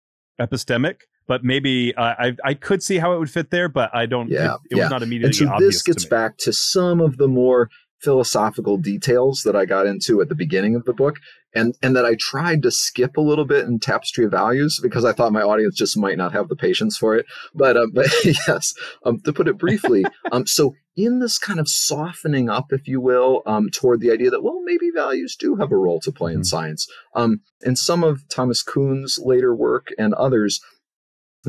[0.40, 4.07] epistemic, but maybe uh, I I could see how it would fit there, but I
[4.07, 4.29] don't.
[4.31, 4.85] Yeah, it, it yeah.
[4.85, 5.75] was not immediately And so obvious.
[5.75, 6.09] this gets me.
[6.11, 7.69] back to some of the more
[8.01, 11.17] philosophical details that I got into at the beginning of the book
[11.53, 15.05] and and that I tried to skip a little bit in Tapestry of Values because
[15.05, 17.27] I thought my audience just might not have the patience for it.
[17.55, 18.73] But uh, but yes,
[19.05, 23.01] um, to put it briefly, um, so in this kind of softening up, if you
[23.01, 26.33] will, um, toward the idea that well maybe values do have a role to play
[26.33, 26.47] in Mhm.
[26.47, 26.87] science.
[27.14, 30.61] Um, in some of Thomas Kuhn's later work and others,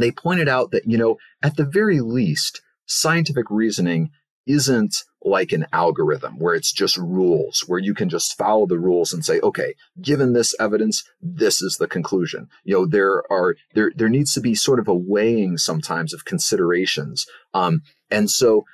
[0.02, 4.12] they pointed out that you know at the very least scientific reasoning
[4.48, 9.14] isn't like an algorithm where it's just rules, where you can just follow the rules
[9.14, 12.48] and say, okay, given this evidence, this is the conclusion.
[12.64, 16.26] You know, there are there there needs to be sort of a weighing sometimes of
[16.26, 17.28] considerations.
[17.54, 18.66] Um, and so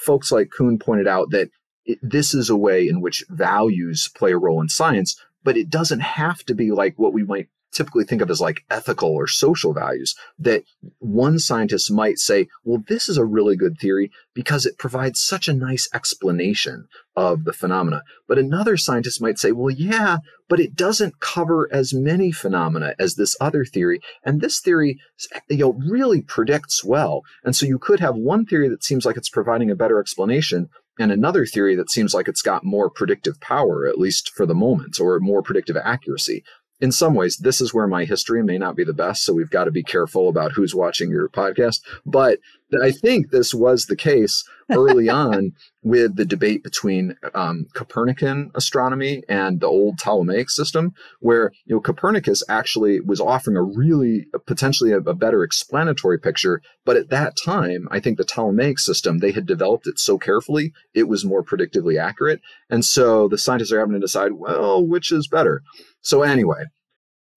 [0.00, 1.50] folks like Kuhn pointed out that
[1.84, 5.68] it, this is a way in which values play a role in science, but it
[5.68, 9.26] doesn't have to be like what we might typically think of as like ethical or
[9.26, 10.62] social values that
[10.98, 15.48] one scientist might say, well, this is a really good theory because it provides such
[15.48, 18.02] a nice explanation of the phenomena.
[18.26, 23.16] But another scientist might say, well, yeah, but it doesn't cover as many phenomena as
[23.16, 24.00] this other theory.
[24.24, 24.98] And this theory,
[25.48, 27.22] you know, really predicts well.
[27.44, 30.68] And so you could have one theory that seems like it's providing a better explanation
[30.98, 34.54] and another theory that seems like it's got more predictive power, at least for the
[34.54, 36.42] moment, or more predictive accuracy
[36.80, 39.24] in some ways, this is where my history may not be the best.
[39.24, 41.80] So we've got to be careful about who's watching your podcast.
[42.06, 42.38] But
[42.82, 45.52] I think this was the case early on
[45.82, 51.80] with the debate between um, Copernican astronomy and the old Ptolemaic system, where you know
[51.80, 56.60] Copernicus actually was offering a really potentially a, a better explanatory picture.
[56.84, 60.72] But at that time, I think the Ptolemaic system they had developed it so carefully
[60.94, 65.10] it was more predictively accurate, and so the scientists are having to decide, well, which
[65.10, 65.62] is better.
[66.00, 66.64] So, anyway,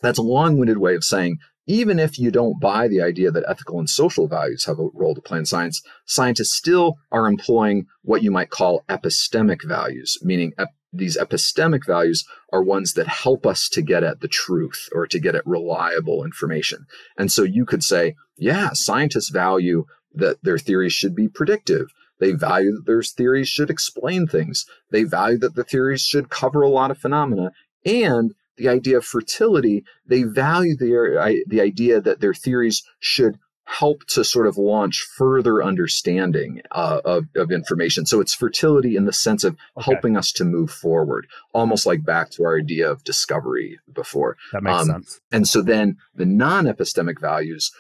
[0.02, 1.38] that's a long winded way of saying
[1.72, 5.16] even if you don't buy the idea that ethical and social values have a role
[5.16, 10.52] to play in science, scientists still are employing what you might call epistemic values, meaning
[10.60, 15.08] ep- these epistemic values are ones that help us to get at the truth or
[15.08, 16.86] to get at reliable information.
[17.18, 21.88] And so you could say, yeah, scientists value that their theories should be predictive.
[22.20, 24.66] They value that their theories should explain things.
[24.92, 27.54] They value that the theories should cover a lot of phenomena.
[27.86, 34.00] And the idea of fertility, they value the, the idea that their theories should help
[34.06, 38.06] to sort of launch further understanding uh, of, of information.
[38.06, 39.86] So it's fertility in the sense of Okay.
[39.90, 44.36] helping us to move forward, almost like back to our idea of discovery before.
[44.52, 45.22] That makes Um, sense.
[45.32, 47.72] And so then the non-epistemic values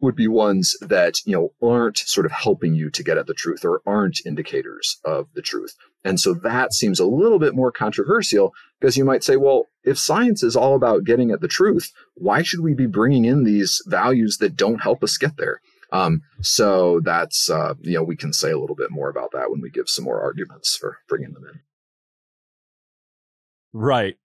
[0.00, 3.34] would be ones that you know aren't sort of helping you to get at the
[3.34, 5.74] truth or aren't indicators of the truth.
[6.04, 9.98] And so that seems a little bit more controversial because you might say, well, if
[9.98, 13.82] science is all about getting at the truth, why should we be bringing in these
[13.86, 15.60] values that don't help us get there?
[15.92, 19.50] Um, so that's uh, you know we can say a little bit more about that
[19.50, 21.60] when we give some more arguments for bringing them in.
[23.72, 24.16] Right.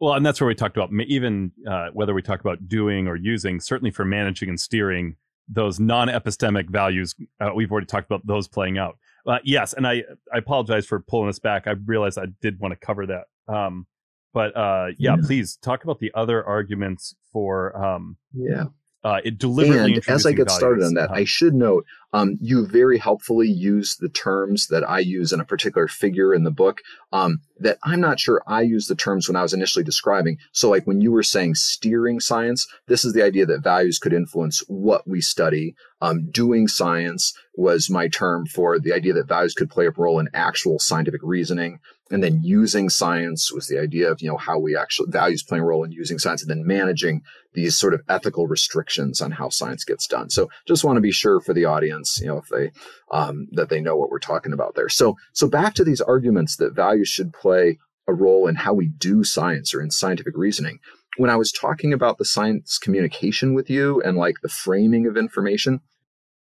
[0.00, 3.16] Well, and that's where we talked about even uh, whether we talk about doing or
[3.16, 3.60] using.
[3.60, 8.78] Certainly for managing and steering those non-epistemic values, uh, we've already talked about those playing
[8.78, 8.98] out.
[9.26, 11.66] Uh, yes, and I I apologize for pulling us back.
[11.66, 13.24] I realized I did want to cover that.
[13.46, 13.86] Um,
[14.32, 18.64] but uh, yeah, yeah, please talk about the other arguments for um, yeah
[19.02, 21.20] uh, it deliberately and as I get started on that, uh-huh.
[21.20, 25.44] I should note um, you very helpfully use the terms that I use in a
[25.44, 26.80] particular figure in the book
[27.12, 30.36] um, that I'm not sure I used the terms when I was initially describing.
[30.52, 34.12] So, like when you were saying steering science, this is the idea that values could
[34.12, 35.74] influence what we study.
[36.02, 40.18] Um, doing science was my term for the idea that values could play a role
[40.18, 41.78] in actual scientific reasoning
[42.10, 45.62] and then using science was the idea of you know how we actually values playing
[45.62, 47.22] a role in using science and then managing
[47.54, 50.30] these sort of ethical restrictions on how science gets done.
[50.30, 52.72] So just want to be sure for the audience you know if they
[53.12, 54.88] um, that they know what we're talking about there.
[54.88, 58.88] So so back to these arguments that values should play a role in how we
[58.88, 60.78] do science or in scientific reasoning.
[61.16, 65.16] When i was talking about the science communication with you and like the framing of
[65.16, 65.80] information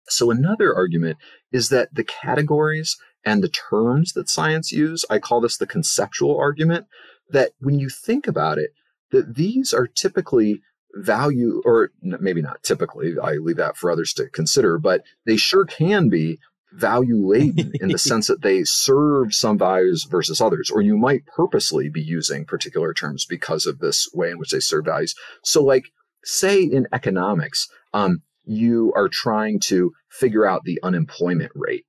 [0.08, 1.18] so another argument
[1.52, 6.38] is that the categories and the terms that science use, I call this the conceptual
[6.38, 6.88] argument,
[7.30, 8.72] that when you think about it,
[9.12, 10.62] that these are typically
[10.94, 15.66] value, or maybe not typically, I leave that for others to consider, but they sure
[15.66, 16.40] can be
[16.74, 21.26] value laden in the sense that they serve some values versus others, or you might
[21.28, 25.16] purposely be using particular terms because of this way in which they serve values.
[25.44, 25.92] So, like,
[26.24, 31.86] say in economics, um, you are trying to figure out the unemployment rate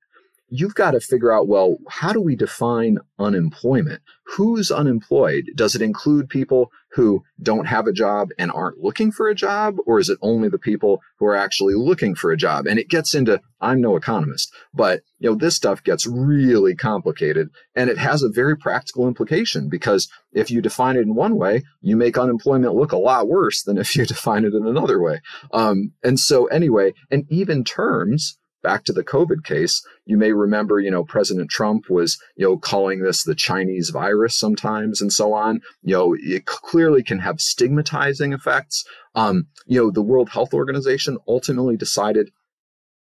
[0.55, 4.03] you've got to figure out well, how do we define unemployment?
[4.37, 5.45] Who's unemployed?
[5.55, 9.77] Does it include people who don't have a job and aren't looking for a job?
[9.87, 12.67] Or is it only the people who are actually looking for a job?
[12.67, 17.49] And it gets into, I'm no economist, but you know, this stuff gets really complicated
[17.75, 21.63] and it has a very practical implication because if you define it in one way,
[21.81, 25.19] you make unemployment look a lot worse than if you define it in another way.
[25.51, 30.79] Um, and so anyway, and even terms, back to the COVID case, you may remember,
[30.79, 35.33] you know, President Trump was, you know, calling this the Chinese virus sometimes and so
[35.33, 35.61] on.
[35.83, 38.83] You know, it clearly can have stigmatizing effects.
[39.13, 42.31] Um, you know, the World Health Organization ultimately decided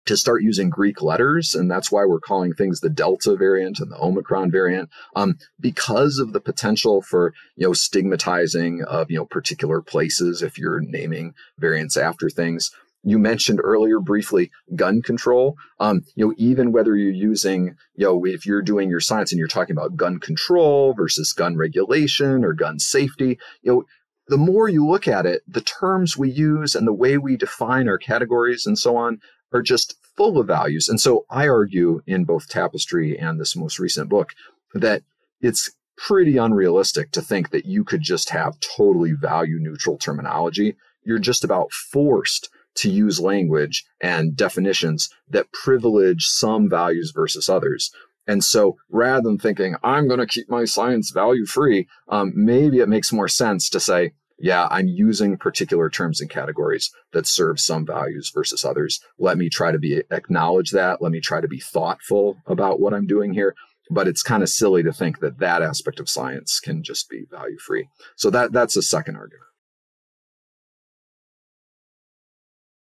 [0.06, 3.92] to start using Greek letters, and that's why we're calling things the Delta variant and
[3.92, 9.26] the Omicron variant, um, because of the potential for you know stigmatizing of you know
[9.26, 12.70] particular places if you're naming variants after things
[13.02, 15.56] you mentioned earlier briefly gun control.
[15.78, 19.38] Um, you know, even whether you're using, you know, if you're doing your science and
[19.38, 23.84] you're talking about gun control versus gun regulation or gun safety, you know,
[24.28, 27.88] the more you look at it, the terms we use and the way we define
[27.88, 29.20] our categories and so on
[29.52, 30.88] are just full of values.
[30.88, 34.34] And so I argue in both Tapestry and this most recent book
[34.74, 35.02] that
[35.40, 40.76] it's pretty unrealistic to think that you could just have totally value neutral terminology.
[41.02, 47.90] You're just about forced to use language and definitions that privilege some values versus others.
[48.26, 52.78] And so rather than thinking, I'm going to keep my science value free, um, maybe
[52.78, 57.60] it makes more sense to say, yeah, I'm using particular terms and categories that serve
[57.60, 59.00] some values versus others.
[59.18, 61.02] Let me try to be acknowledge that.
[61.02, 63.54] Let me try to be thoughtful about what I'm doing here.
[63.90, 67.24] But it's kind of silly to think that that aspect of science can just be
[67.30, 67.88] value free.
[68.16, 69.49] So that that's a second argument.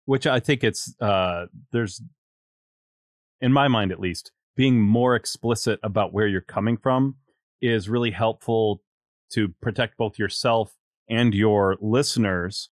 [0.06, 2.00] Which I think it's uh, there's
[3.40, 7.16] in my mind at least being more explicit about where you're coming from
[7.60, 8.82] is really helpful
[9.30, 10.74] to protect both yourself
[11.10, 12.70] and your listeners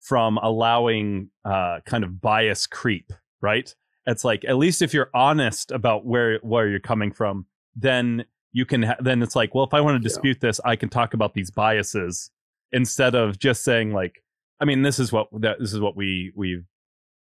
[0.00, 3.12] from allowing uh, kind of bias creep
[3.42, 3.74] right
[4.06, 7.46] it's like at least if you're honest about where where you're coming from
[7.76, 10.48] then you can ha- then it's like well if i want to dispute yeah.
[10.48, 12.30] this i can talk about these biases
[12.72, 14.22] instead of just saying like
[14.60, 16.64] I mean, this is what that this is what we we've.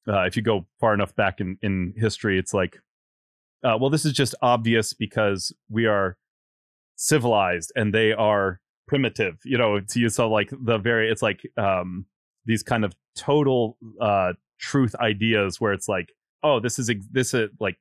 [0.07, 2.77] Uh, if you go far enough back in in history, it's like,
[3.63, 6.17] uh, well, this is just obvious because we are
[6.95, 9.37] civilized and they are primitive.
[9.45, 12.05] You know, to use so like the very, it's like um,
[12.45, 16.13] these kind of total uh, truth ideas where it's like,
[16.43, 17.77] oh, this is this is like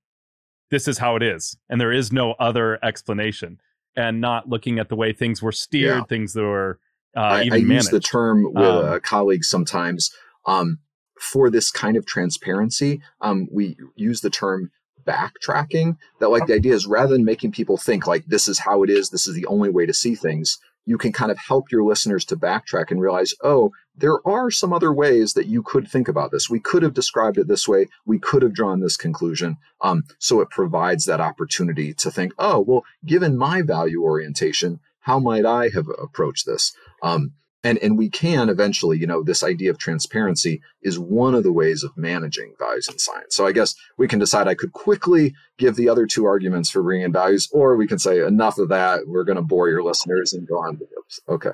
[0.71, 3.59] this is how it is, and there is no other explanation,
[3.97, 6.05] and not looking at the way things were steered, yeah.
[6.05, 6.79] things that were
[7.17, 10.11] uh, I, I use the term with um, a colleague sometimes
[10.47, 10.79] um,
[11.19, 13.01] for this kind of transparency.
[13.21, 14.71] Um, we use the term
[15.05, 15.97] backtracking.
[16.21, 18.91] That like the idea is rather than making people think like this is how it
[18.91, 20.59] is, this is the only way to see things.
[20.87, 24.73] You can kind of help your listeners to backtrack and realize, oh, there are some
[24.73, 26.49] other ways that you could think about this.
[26.49, 27.87] We could have described it this way.
[28.07, 29.59] We could have drawn this conclusion.
[29.83, 35.19] Um, so it provides that opportunity to think, oh, well, given my value orientation, how
[35.19, 36.73] might I have approached this?
[37.03, 37.33] Um,
[37.63, 41.53] and and we can eventually you know this idea of transparency is one of the
[41.53, 43.35] ways of managing values in science.
[43.37, 46.83] So i guess we can decide i could quickly give the other two arguments for
[46.83, 49.07] bringing in values or we can say enough of that.
[49.07, 50.87] We're going to bore your listeners and go on to
[51.29, 51.51] okay.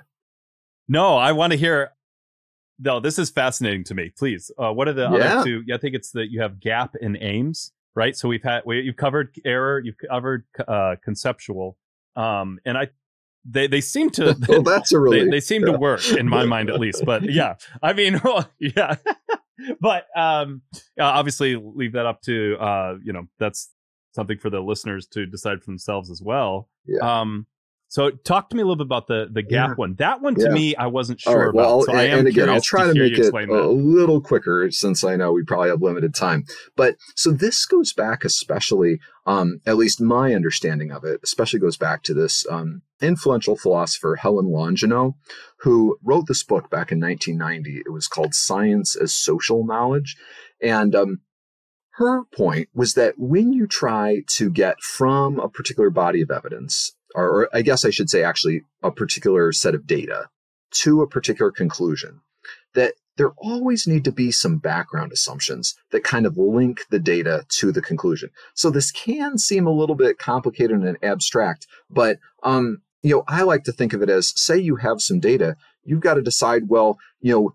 [0.88, 1.90] No i want to hear
[2.78, 4.12] no this is fascinating to me.
[4.16, 5.40] Please uh, what are the yeah.
[5.40, 8.14] other two i think it's that you have gap and aims right?
[8.14, 11.76] So we've had we, you've covered error you've covered uh, conceptual
[12.14, 12.88] um, and i
[13.48, 15.72] they they seem to well, that's a really they, they seem yeah.
[15.72, 18.20] to work in my mind at least but yeah i mean
[18.58, 18.96] yeah
[19.80, 20.62] but um
[20.98, 23.70] obviously leave that up to uh you know that's
[24.14, 27.20] something for the listeners to decide for themselves as well yeah.
[27.20, 27.46] um
[27.88, 29.74] so talk to me a little bit about the the gap yeah.
[29.74, 29.94] one.
[29.94, 30.48] That one to yeah.
[30.48, 31.86] me, I wasn't sure right, well, about.
[31.86, 34.70] So and, I am and again, I'll try to, to make it a little quicker
[34.70, 36.44] since I know we probably have limited time.
[36.76, 41.76] But so this goes back, especially, um, at least my understanding of it, especially goes
[41.76, 45.14] back to this um, influential philosopher Helen Longino,
[45.60, 47.82] who wrote this book back in 1990.
[47.86, 50.16] It was called Science as Social Knowledge,
[50.60, 51.20] and um,
[51.96, 56.95] her point was that when you try to get from a particular body of evidence
[57.16, 60.28] or I guess I should say actually a particular set of data
[60.82, 62.20] to a particular conclusion,
[62.74, 67.46] that there always need to be some background assumptions that kind of link the data
[67.48, 68.28] to the conclusion.
[68.54, 73.42] So this can seem a little bit complicated and abstract, but um, you know, I
[73.42, 76.68] like to think of it as say you have some data, you've got to decide,
[76.68, 77.54] well, you know,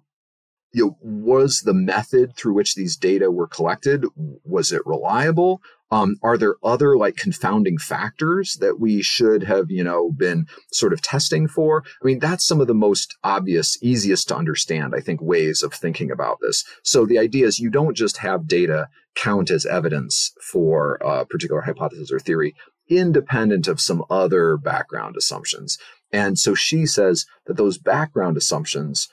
[0.74, 5.61] you know, was the method through which these data were collected was it reliable
[5.91, 10.93] um, are there other like confounding factors that we should have, you know, been sort
[10.93, 11.84] of testing for?
[12.01, 15.74] I mean, that's some of the most obvious, easiest to understand, I think, ways of
[15.74, 16.63] thinking about this.
[16.82, 21.61] So the idea is you don't just have data count as evidence for a particular
[21.61, 22.55] hypothesis or theory,
[22.88, 25.78] independent of some other background assumptions.
[26.13, 29.09] And so she says that those background assumptions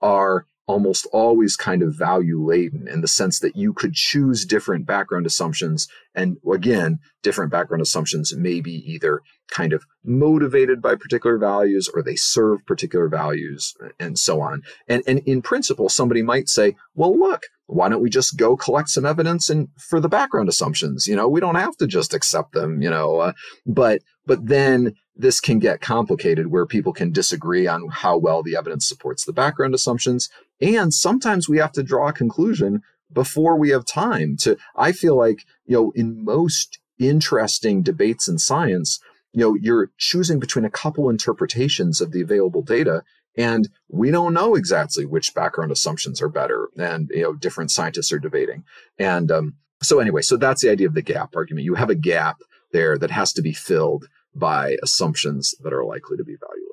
[0.00, 4.86] are almost always kind of value laden in the sense that you could choose different
[4.86, 5.86] background assumptions.
[6.14, 12.02] And again, different background assumptions may be either kind of motivated by particular values or
[12.02, 14.62] they serve particular values and so on.
[14.88, 18.88] And, and in principle, somebody might say, well, look, why don't we just go collect
[18.88, 21.06] some evidence and for the background assumptions?
[21.06, 23.32] You know, we don't have to just accept them, you know, uh,
[23.66, 28.56] but, but then this can get complicated where people can disagree on how well the
[28.56, 30.28] evidence supports the background assumptions.
[30.60, 35.16] And sometimes we have to draw a conclusion before we have time to, I feel
[35.16, 39.00] like, you know, in most interesting debates in science,
[39.32, 43.02] you know, you're choosing between a couple interpretations of the available data.
[43.36, 46.68] And we don't know exactly which background assumptions are better.
[46.76, 48.64] And, you know, different scientists are debating.
[48.98, 51.64] And um, so, anyway, so that's the idea of the gap argument.
[51.64, 56.16] You have a gap there that has to be filled by assumptions that are likely
[56.16, 56.66] to be value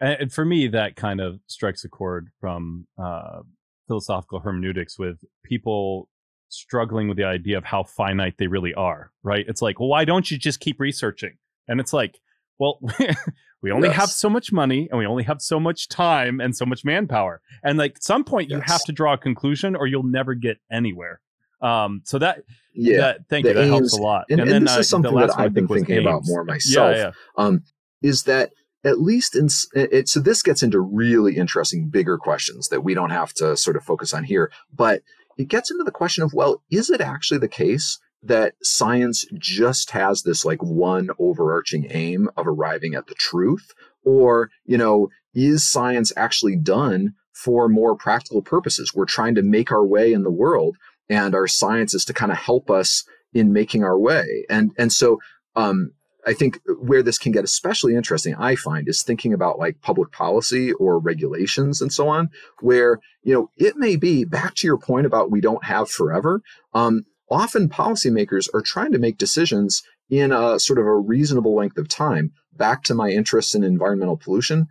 [0.00, 0.20] laden.
[0.20, 3.40] And for me, that kind of strikes a chord from uh,
[3.86, 6.08] philosophical hermeneutics with people
[6.48, 9.44] struggling with the idea of how finite they really are, right?
[9.48, 11.36] It's like, well, why don't you just keep researching?
[11.68, 12.20] And it's like,
[12.58, 12.78] well,
[13.62, 13.96] we only yes.
[13.96, 17.40] have so much money and we only have so much time and so much manpower.
[17.62, 18.56] And like at some point yes.
[18.56, 21.20] you have to draw a conclusion or you'll never get anywhere.
[21.60, 22.42] Um, so that,
[22.74, 23.54] yeah, that, thank you.
[23.54, 24.26] That aims, helps a lot.
[24.28, 26.94] And, and, and then, this uh, is something that I've been thinking about more myself.
[26.94, 27.10] Yeah, yeah.
[27.36, 27.62] Um,
[28.02, 28.50] is that
[28.84, 33.10] at least in it, so this gets into really interesting bigger questions that we don't
[33.10, 35.02] have to sort of focus on here, but
[35.38, 39.90] it gets into the question of well, is it actually the case that science just
[39.90, 43.72] has this like one overarching aim of arriving at the truth
[44.04, 49.70] or you know is science actually done for more practical purposes we're trying to make
[49.70, 50.76] our way in the world
[51.08, 54.46] and our science is to kind of help us in making our way.
[54.48, 55.18] And and so
[55.56, 55.92] um,
[56.26, 60.12] I think where this can get especially interesting, I find, is thinking about like public
[60.12, 64.78] policy or regulations and so on, where you know it may be back to your
[64.78, 66.40] point about we don't have forever.
[66.72, 71.78] Um, often policymakers are trying to make decisions in a sort of a reasonable length
[71.78, 72.32] of time.
[72.52, 74.68] Back to my interest in environmental pollution,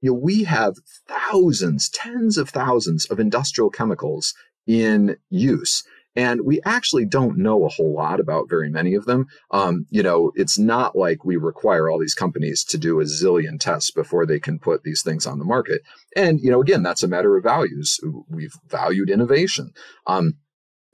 [0.00, 0.76] you know, we have
[1.06, 4.34] thousands, tens of thousands of industrial chemicals
[4.66, 5.84] in use.
[6.16, 9.26] And we actually don't know a whole lot about very many of them.
[9.52, 13.60] Um, you know, it's not like we require all these companies to do a zillion
[13.60, 15.82] tests before they can put these things on the market.
[16.16, 18.00] And, you know, again, that's a matter of values.
[18.28, 19.72] We've valued innovation.
[20.06, 20.34] Um,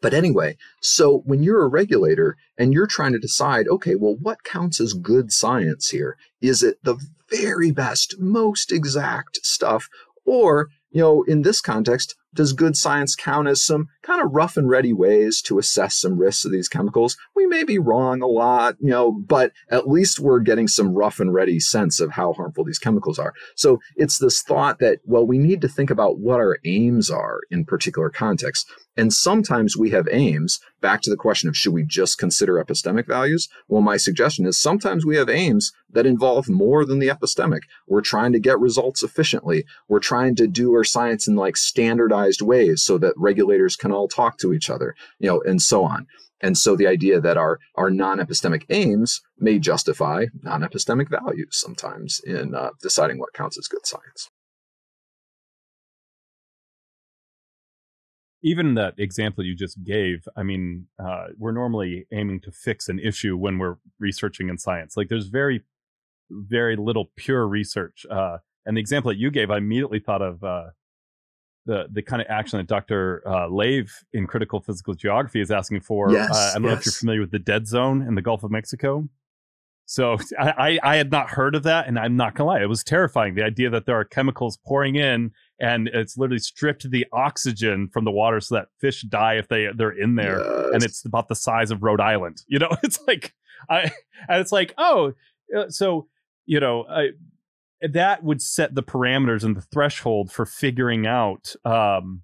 [0.00, 4.44] but anyway, so when you're a regulator and you're trying to decide, okay, well, what
[4.44, 6.16] counts as good science here?
[6.40, 6.98] Is it the
[7.30, 9.88] very best, most exact stuff?
[10.24, 14.56] Or, you know, in this context, does good science count as some kind of rough
[14.56, 17.16] and ready ways to assess some risks of these chemicals?
[17.34, 21.18] We may be wrong a lot, you know, but at least we're getting some rough
[21.18, 23.34] and ready sense of how harmful these chemicals are.
[23.56, 27.40] So it's this thought that, well, we need to think about what our aims are
[27.50, 28.70] in particular contexts.
[28.96, 33.06] And sometimes we have aims, back to the question of should we just consider epistemic
[33.06, 33.48] values?
[33.68, 37.60] Well, my suggestion is sometimes we have aims that involve more than the epistemic.
[37.86, 39.64] We're trying to get results efficiently.
[39.88, 44.08] We're trying to do our science in like standardized ways so that regulators can all
[44.08, 46.06] talk to each other, you know, and so on.
[46.40, 52.54] And so the idea that our, our non-epistemic aims may justify non-epistemic values sometimes in
[52.54, 54.30] uh, deciding what counts as good science.
[58.46, 63.00] even that example you just gave, I mean, uh, we're normally aiming to fix an
[63.00, 64.96] issue when we're researching in science.
[64.96, 65.64] Like there's very,
[66.30, 68.06] very little pure research.
[68.08, 70.66] Uh, and the example that you gave, I immediately thought of uh,
[71.66, 73.22] the the kind of action that Dr.
[73.26, 76.10] Uh, Lave in critical physical geography is asking for.
[76.12, 76.70] Yes, uh, I don't yes.
[76.70, 79.08] know if you're familiar with the dead zone in the Gulf of Mexico.
[79.86, 82.68] So I, I, I had not heard of that, and I'm not gonna lie, it
[82.68, 83.34] was terrifying.
[83.34, 88.04] The idea that there are chemicals pouring in, and it's literally stripped the oxygen from
[88.04, 90.70] the water, so that fish die if they they're in there, Yes.
[90.74, 92.42] and it's about the size of Rhode Island.
[92.46, 93.34] You know, it's like
[93.68, 93.90] I,
[94.28, 95.14] and it's like oh,
[95.56, 96.08] uh, so
[96.44, 97.08] you know, I,
[97.82, 102.22] that would set the parameters and the threshold for figuring out, um,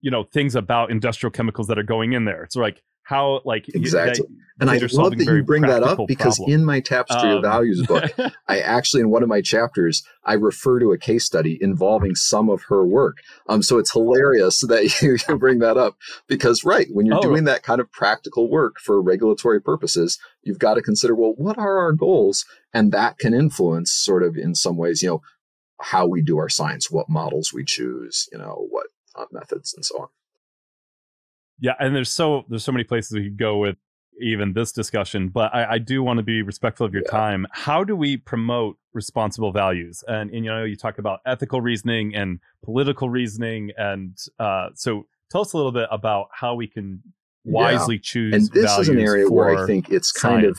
[0.00, 2.44] you know, things about industrial chemicals that are going in there.
[2.44, 4.26] It's like how like Exactly.
[4.26, 6.52] that- and I love that you bring that up because problem.
[6.60, 8.04] in my Tapestry of Um, Values book,
[8.48, 12.50] I actually, in one of my chapters, I refer to a case study involving some
[12.50, 13.18] of her work.
[13.48, 15.96] Um, so it's hilarious that you, you bring that up
[16.26, 17.22] because, right, when you're Oh.
[17.22, 21.56] doing that kind of practical work for regulatory purposes, you've got to consider, well, what
[21.56, 22.44] are our goals?
[22.74, 25.22] And that can influence, sort of, in some ways, you know,
[25.80, 29.84] how we do our science, what models we choose, you know, what uh, methods, and
[29.84, 30.08] so on.
[31.60, 33.76] Yeah, and there's so there's so many places we could go with
[34.20, 37.10] even this discussion, but I, I do want to be respectful of your Yeah.
[37.10, 37.46] time.
[37.52, 40.02] How do we promote responsible values?
[40.08, 45.06] And, and you know, you talk about ethical reasoning and political reasoning, and uh, so
[45.30, 47.02] tell us a little bit about how we can
[47.44, 48.34] wisely choose.
[48.34, 50.58] And this is an area where I think it's kind of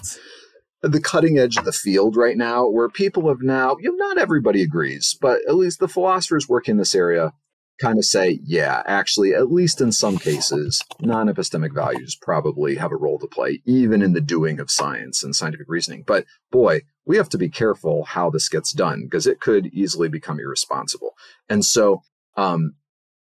[0.82, 4.18] the cutting edge of the field right now where people have now you know not
[4.18, 7.34] everybody agrees but at least the philosophers working in this area
[7.80, 12.98] kind of say yeah actually at least in some cases non-epistemic values probably have a
[12.98, 16.04] role to play even in the doing of science and scientific reasoning.
[16.06, 20.10] But boy we have to be careful how this gets done because it could easily
[20.10, 21.16] become irresponsible.
[21.50, 22.04] And so
[22.38, 22.76] um,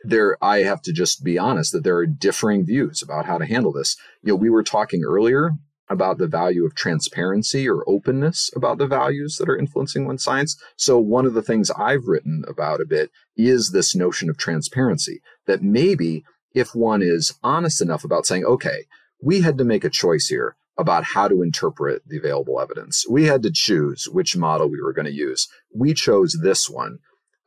[0.05, 3.47] there i have to just be honest that there are differing views about how to
[3.47, 3.97] handle this.
[4.23, 5.53] You know we were talking earlier
[5.91, 10.57] about the value of transparency or openness about the values that are influencing one's science.
[10.77, 15.21] So, one of the things I've written about a bit is this notion of transparency
[15.47, 16.25] that maybe
[16.55, 18.85] if one is honest enough about saying, okay,
[19.21, 23.25] we had to make a choice here about how to interpret the available evidence, we
[23.25, 25.49] had to choose which model we were going to use.
[25.75, 26.99] We chose this one.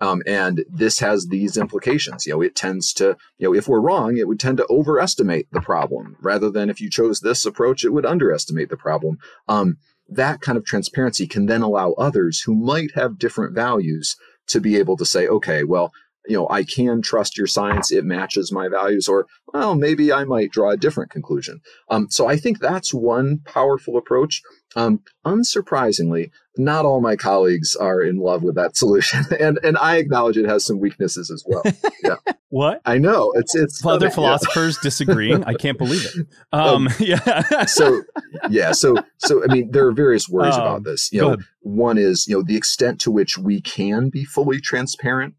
[0.03, 2.25] Um, and this has these implications.
[2.25, 5.47] You know, it tends to, you know, if we're wrong, it would tend to overestimate
[5.53, 9.17] the problem rather than if you chose this approach, it would underestimate the problem.
[9.47, 9.77] Um,
[10.09, 14.75] that kind of transparency can then allow others who might have different values to be
[14.75, 15.93] able to say, okay, well,
[16.27, 20.23] you know, I can trust your science; it matches my values, or well, maybe I
[20.23, 21.59] might draw a different conclusion.
[21.89, 24.41] Um, so I think that's one powerful approach.
[24.75, 29.97] Um, unsurprisingly, not all my colleagues are in love with that solution, and and I
[29.97, 31.63] acknowledge it has some weaknesses as well.
[32.03, 32.15] Yeah.
[32.49, 32.81] what?
[32.85, 34.13] I know it's it's Other yeah.
[34.13, 35.43] philosophers disagreeing.
[35.43, 36.27] I can't believe it.
[36.51, 37.65] Um, yeah.
[37.65, 38.01] so
[38.49, 41.39] yeah so so i mean there are various worries Um, about this you know ahead.
[41.61, 45.35] one is you know the extent to which we can be fully transparent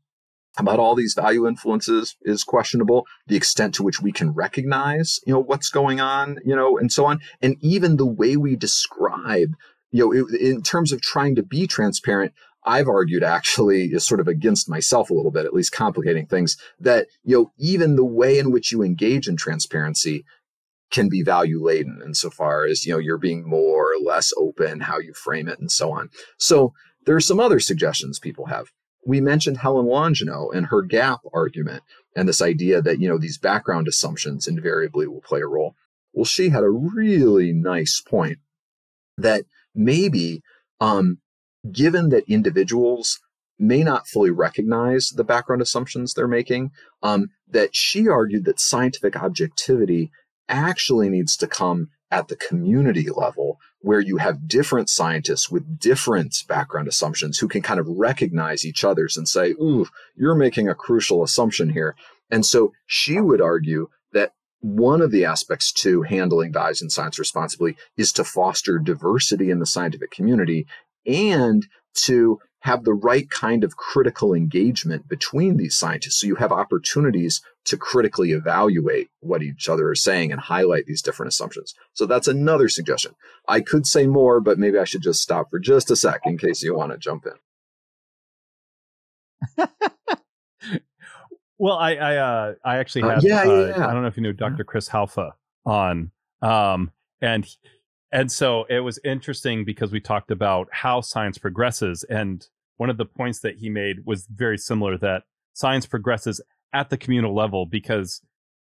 [0.57, 5.32] about all these value influences is questionable the extent to which we can recognize you
[5.32, 7.20] know what's going on you know and so on.
[7.42, 9.55] And even the way we describe
[9.90, 12.32] you know it, in terms of trying to be transparent
[12.64, 16.57] I've argued actually is sort of against myself a little bit, at least complicating things,
[16.80, 20.24] that you know, even the way in which you engage in transparency
[20.90, 24.98] can be value laden insofar as you know you're being more or less open how
[24.98, 26.09] you frame it and so on.
[26.38, 26.72] So
[27.05, 28.66] there are some other suggestions people have
[29.07, 31.82] we mentioned helen longino and her gap argument
[32.16, 35.74] and this idea that you know these background assumptions invariably will play a role.
[36.12, 38.38] Well she had a really nice point
[39.16, 39.44] that
[39.74, 40.42] maybe
[40.80, 41.18] um,
[41.70, 43.20] given that individuals
[43.59, 46.70] may not fully recognize the background assumptions they're making
[47.02, 50.11] um, that she argued that scientific objectivity
[50.48, 56.36] actually needs to come at the community level where you have different scientists with different
[56.48, 59.86] background assumptions who can kind of recognize each other's and say, ooh,
[60.16, 61.96] you're making a crucial assumption here.
[62.30, 67.18] And so she would argue that one of the aspects to handling values in science
[67.18, 70.66] responsibly is to foster diversity in the scientific community
[71.07, 76.18] and to have the right kind of critical engagement between these scientists.
[76.18, 81.02] So you have opportunities to critically evaluate what each other is saying and highlight these
[81.02, 81.74] different assumptions.
[81.92, 83.16] So that's another suggestion.
[83.46, 86.38] I could say more, but maybe I should just stop for just a sec in
[86.38, 87.34] case you want to jump in.
[91.58, 93.88] well, I I, uh, I actually uh, had uh, yeah, yeah, yeah.
[93.88, 94.64] I don't know if you knew Dr.
[94.64, 95.32] Chris Haufe
[95.66, 97.46] on, um, and
[98.10, 102.97] and so it was interesting because we talked about how science progresses and one of
[102.97, 105.22] the points that he made was very similar that
[105.53, 106.41] science progresses
[106.72, 108.20] at the communal level because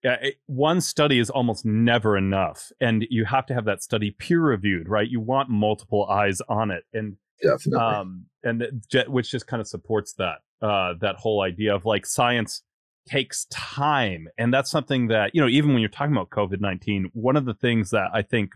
[0.03, 4.41] it, one study is almost never enough and you have to have that study peer
[4.41, 7.85] reviewed right you want multiple eyes on it and Definitely.
[7.85, 12.63] um and which just kind of supports that uh that whole idea of like science
[13.09, 17.37] takes time and that's something that you know even when you're talking about covid-19 one
[17.37, 18.53] of the things that i think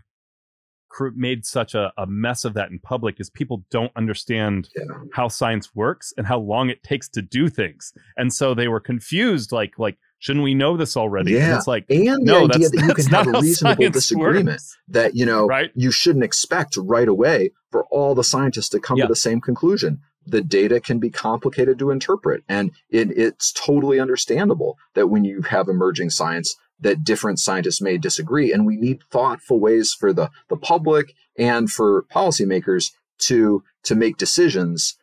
[1.15, 4.83] made such a, a mess of that in public is people don't understand yeah.
[5.13, 8.79] how science works and how long it takes to do things and so they were
[8.79, 12.55] confused like like shouldn't we know this already yeah and it's like and no, the
[12.55, 14.77] idea that you can have a reasonable disagreement works.
[14.87, 15.71] that you know right?
[15.75, 19.05] you shouldn't expect right away for all the scientists to come yeah.
[19.05, 23.99] to the same conclusion the data can be complicated to interpret and it, it's totally
[23.99, 28.51] understandable that when you have emerging science that different scientists may disagree.
[28.51, 34.17] And we need thoughtful ways for the, the public and for policymakers to, to make
[34.17, 34.97] decisions,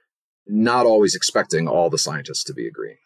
[0.47, 2.99] not always expecting all the scientists to be agreeing.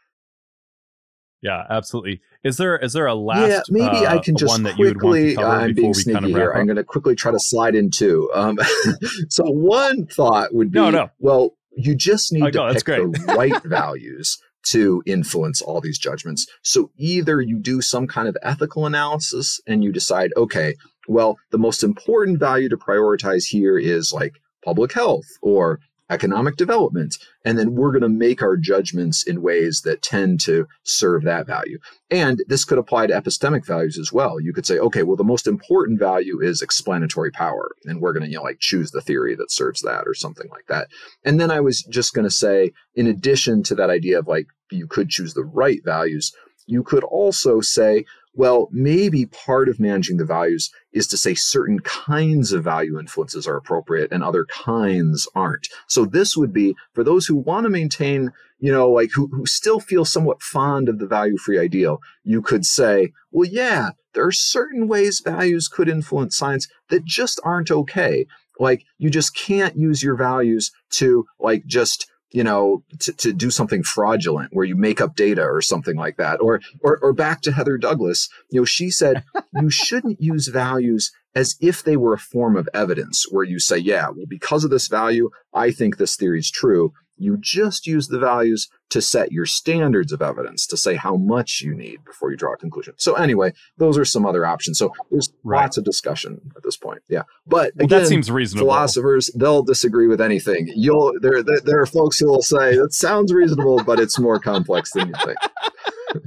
[1.42, 2.20] Yeah, absolutely.
[2.44, 3.48] Is there is there a last?
[3.48, 5.36] Yeah, maybe uh, I can just one that quickly.
[5.36, 6.52] I'm being sneaky here.
[6.52, 8.30] I'm going to quickly try to slide in two.
[8.32, 8.58] Um,
[9.28, 11.10] so one thought would be, no, no.
[11.18, 16.46] well, you just need to pick the right values to influence all these judgments.
[16.62, 20.74] So either you do some kind of ethical analysis and you decide, okay,
[21.08, 24.32] well, the most important value to prioritize here is like
[24.64, 25.80] public health or
[26.12, 27.16] economic development.
[27.44, 31.46] And then we're going to make our judgments in ways that tend to serve that
[31.46, 31.78] value.
[32.10, 34.38] And this could apply to epistemic values as well.
[34.40, 37.70] You could say, okay, well, the most important value is explanatory power.
[37.84, 40.48] And we're going to, you know, like choose the theory that serves that or something
[40.50, 40.88] like that.
[41.24, 44.46] And then I was just going to say, in addition to that idea of like,
[44.70, 46.32] you could choose the right values,
[46.66, 48.04] you could also say,
[48.34, 53.46] well, maybe part of managing the values is to say certain kinds of value influences
[53.46, 55.68] are appropriate and other kinds aren't.
[55.86, 59.44] So this would be for those who want to maintain, you know, like who, who
[59.44, 64.26] still feel somewhat fond of the value free ideal, you could say, well, yeah, there
[64.26, 68.26] are certain ways values could influence science that just aren't okay.
[68.58, 73.50] Like you just can't use your values to like just you know, to, to do
[73.50, 76.40] something fraudulent where you make up data or something like that.
[76.40, 79.24] Or, or, or back to Heather Douglas, you know, she said
[79.60, 83.78] you shouldn't use values as if they were a form of evidence where you say,
[83.78, 86.92] yeah, well, because of this value, I think this theory is true.
[87.22, 91.62] You just use the values to set your standards of evidence to say how much
[91.62, 92.94] you need before you draw a conclusion.
[92.98, 94.78] So anyway, those are some other options.
[94.78, 95.62] So there's right.
[95.62, 97.02] lots of discussion at this point.
[97.08, 98.66] Yeah, but well, again, that seems reasonable.
[98.66, 100.70] Philosophers they'll disagree with anything.
[100.74, 104.38] You'll there there, there are folks who will say that sounds reasonable, but it's more
[104.38, 105.38] complex than you think.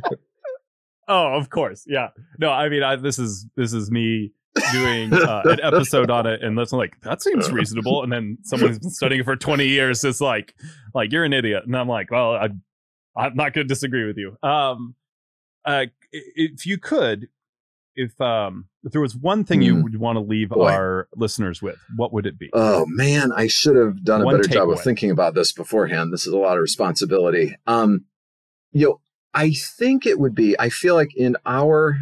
[1.08, 2.10] oh, of course, yeah.
[2.40, 4.32] No, I mean, I, this is this is me
[4.72, 8.70] doing uh, an episode on it and listen like that seems reasonable and then someone
[8.70, 10.56] who's been studying it for 20 years is like
[10.94, 12.50] like you're an idiot and i'm like well I,
[13.16, 14.96] i'm not going to disagree with you um
[15.66, 17.28] uh if you could
[17.96, 19.66] if um if there was one thing mm.
[19.66, 20.72] you would want to leave Boy.
[20.72, 24.44] our listeners with what would it be oh man i should have done a better
[24.44, 24.74] job away.
[24.74, 28.06] of thinking about this beforehand this is a lot of responsibility um
[28.72, 29.02] you know
[29.34, 31.98] i think it would be i feel like in our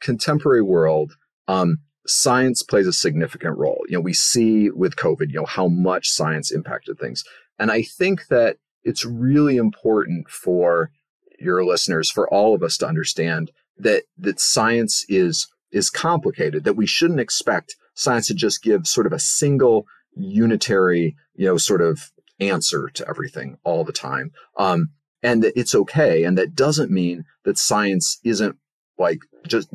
[0.00, 1.16] contemporary world
[1.48, 3.82] um science plays a significant role.
[3.88, 7.24] You know, we see with COVID, you know, how much science impacted things.
[7.58, 10.90] And I think that it's really important for
[11.38, 16.76] your listeners, for all of us to understand that that science is is complicated, that
[16.76, 21.82] we shouldn't expect science to just give sort of a single unitary, you know, sort
[21.82, 24.30] of answer to everything all the time.
[24.56, 24.90] Um,
[25.22, 26.24] and that it's okay.
[26.24, 28.56] And that doesn't mean that science isn't
[28.98, 29.68] like just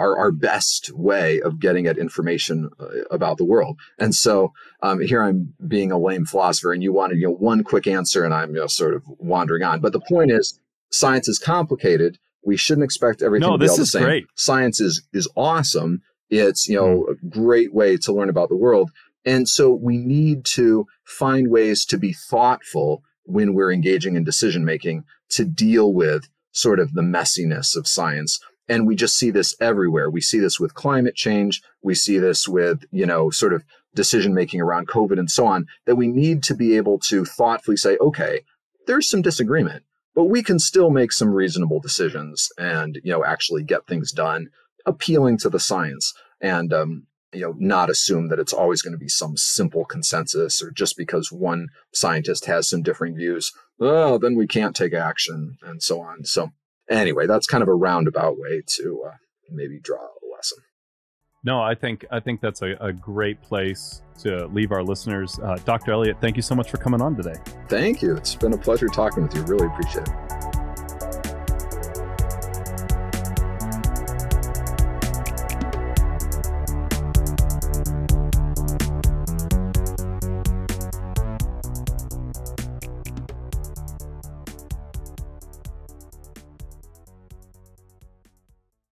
[0.00, 3.74] our, our best way of getting at information uh, about the world.
[3.98, 7.62] And so um, here I'm being a lame philosopher, and you wanted you know one
[7.72, 9.80] quick answer, and I'm you know, sort of wandering on.
[9.80, 10.58] But the point is,
[10.90, 12.18] science is complicated.
[12.42, 14.04] We shouldn't expect everything no, to be all the same.
[14.04, 14.26] Great.
[14.34, 18.90] Science is is awesome, It's, you know, a great way to learn about the world.
[19.24, 24.64] And so we need to find ways to be thoughtful when we're engaging in decision
[24.64, 28.40] making to deal with sort of the messiness of science.
[28.70, 30.08] And we just see this everywhere.
[30.08, 31.60] We see this with climate change.
[31.82, 33.64] We see this with, you know, sort of
[33.94, 37.76] decision making around COVID and so on, that we need to be able to thoughtfully
[37.76, 38.42] say, okay,
[38.86, 39.82] there's some disagreement,
[40.14, 44.48] but we can still make some reasonable decisions and, you know, actually get things done
[44.86, 46.14] appealing to the science.
[46.40, 50.62] And um, you know not assume that it's always going to be some simple consensus
[50.62, 55.56] or just because one scientist has some differing views oh then we can't take action
[55.62, 56.50] and so on so
[56.90, 59.14] anyway that's kind of a roundabout way to uh,
[59.50, 60.58] maybe draw a lesson.
[61.44, 65.38] No i think i think that's a, a great place to leave our listeners.
[65.42, 67.36] Uh, dr elliott thank you so much for coming on today.
[67.68, 68.16] Thank you.
[68.16, 69.42] It's been a pleasure talking with you.
[69.42, 70.49] Really appreciate it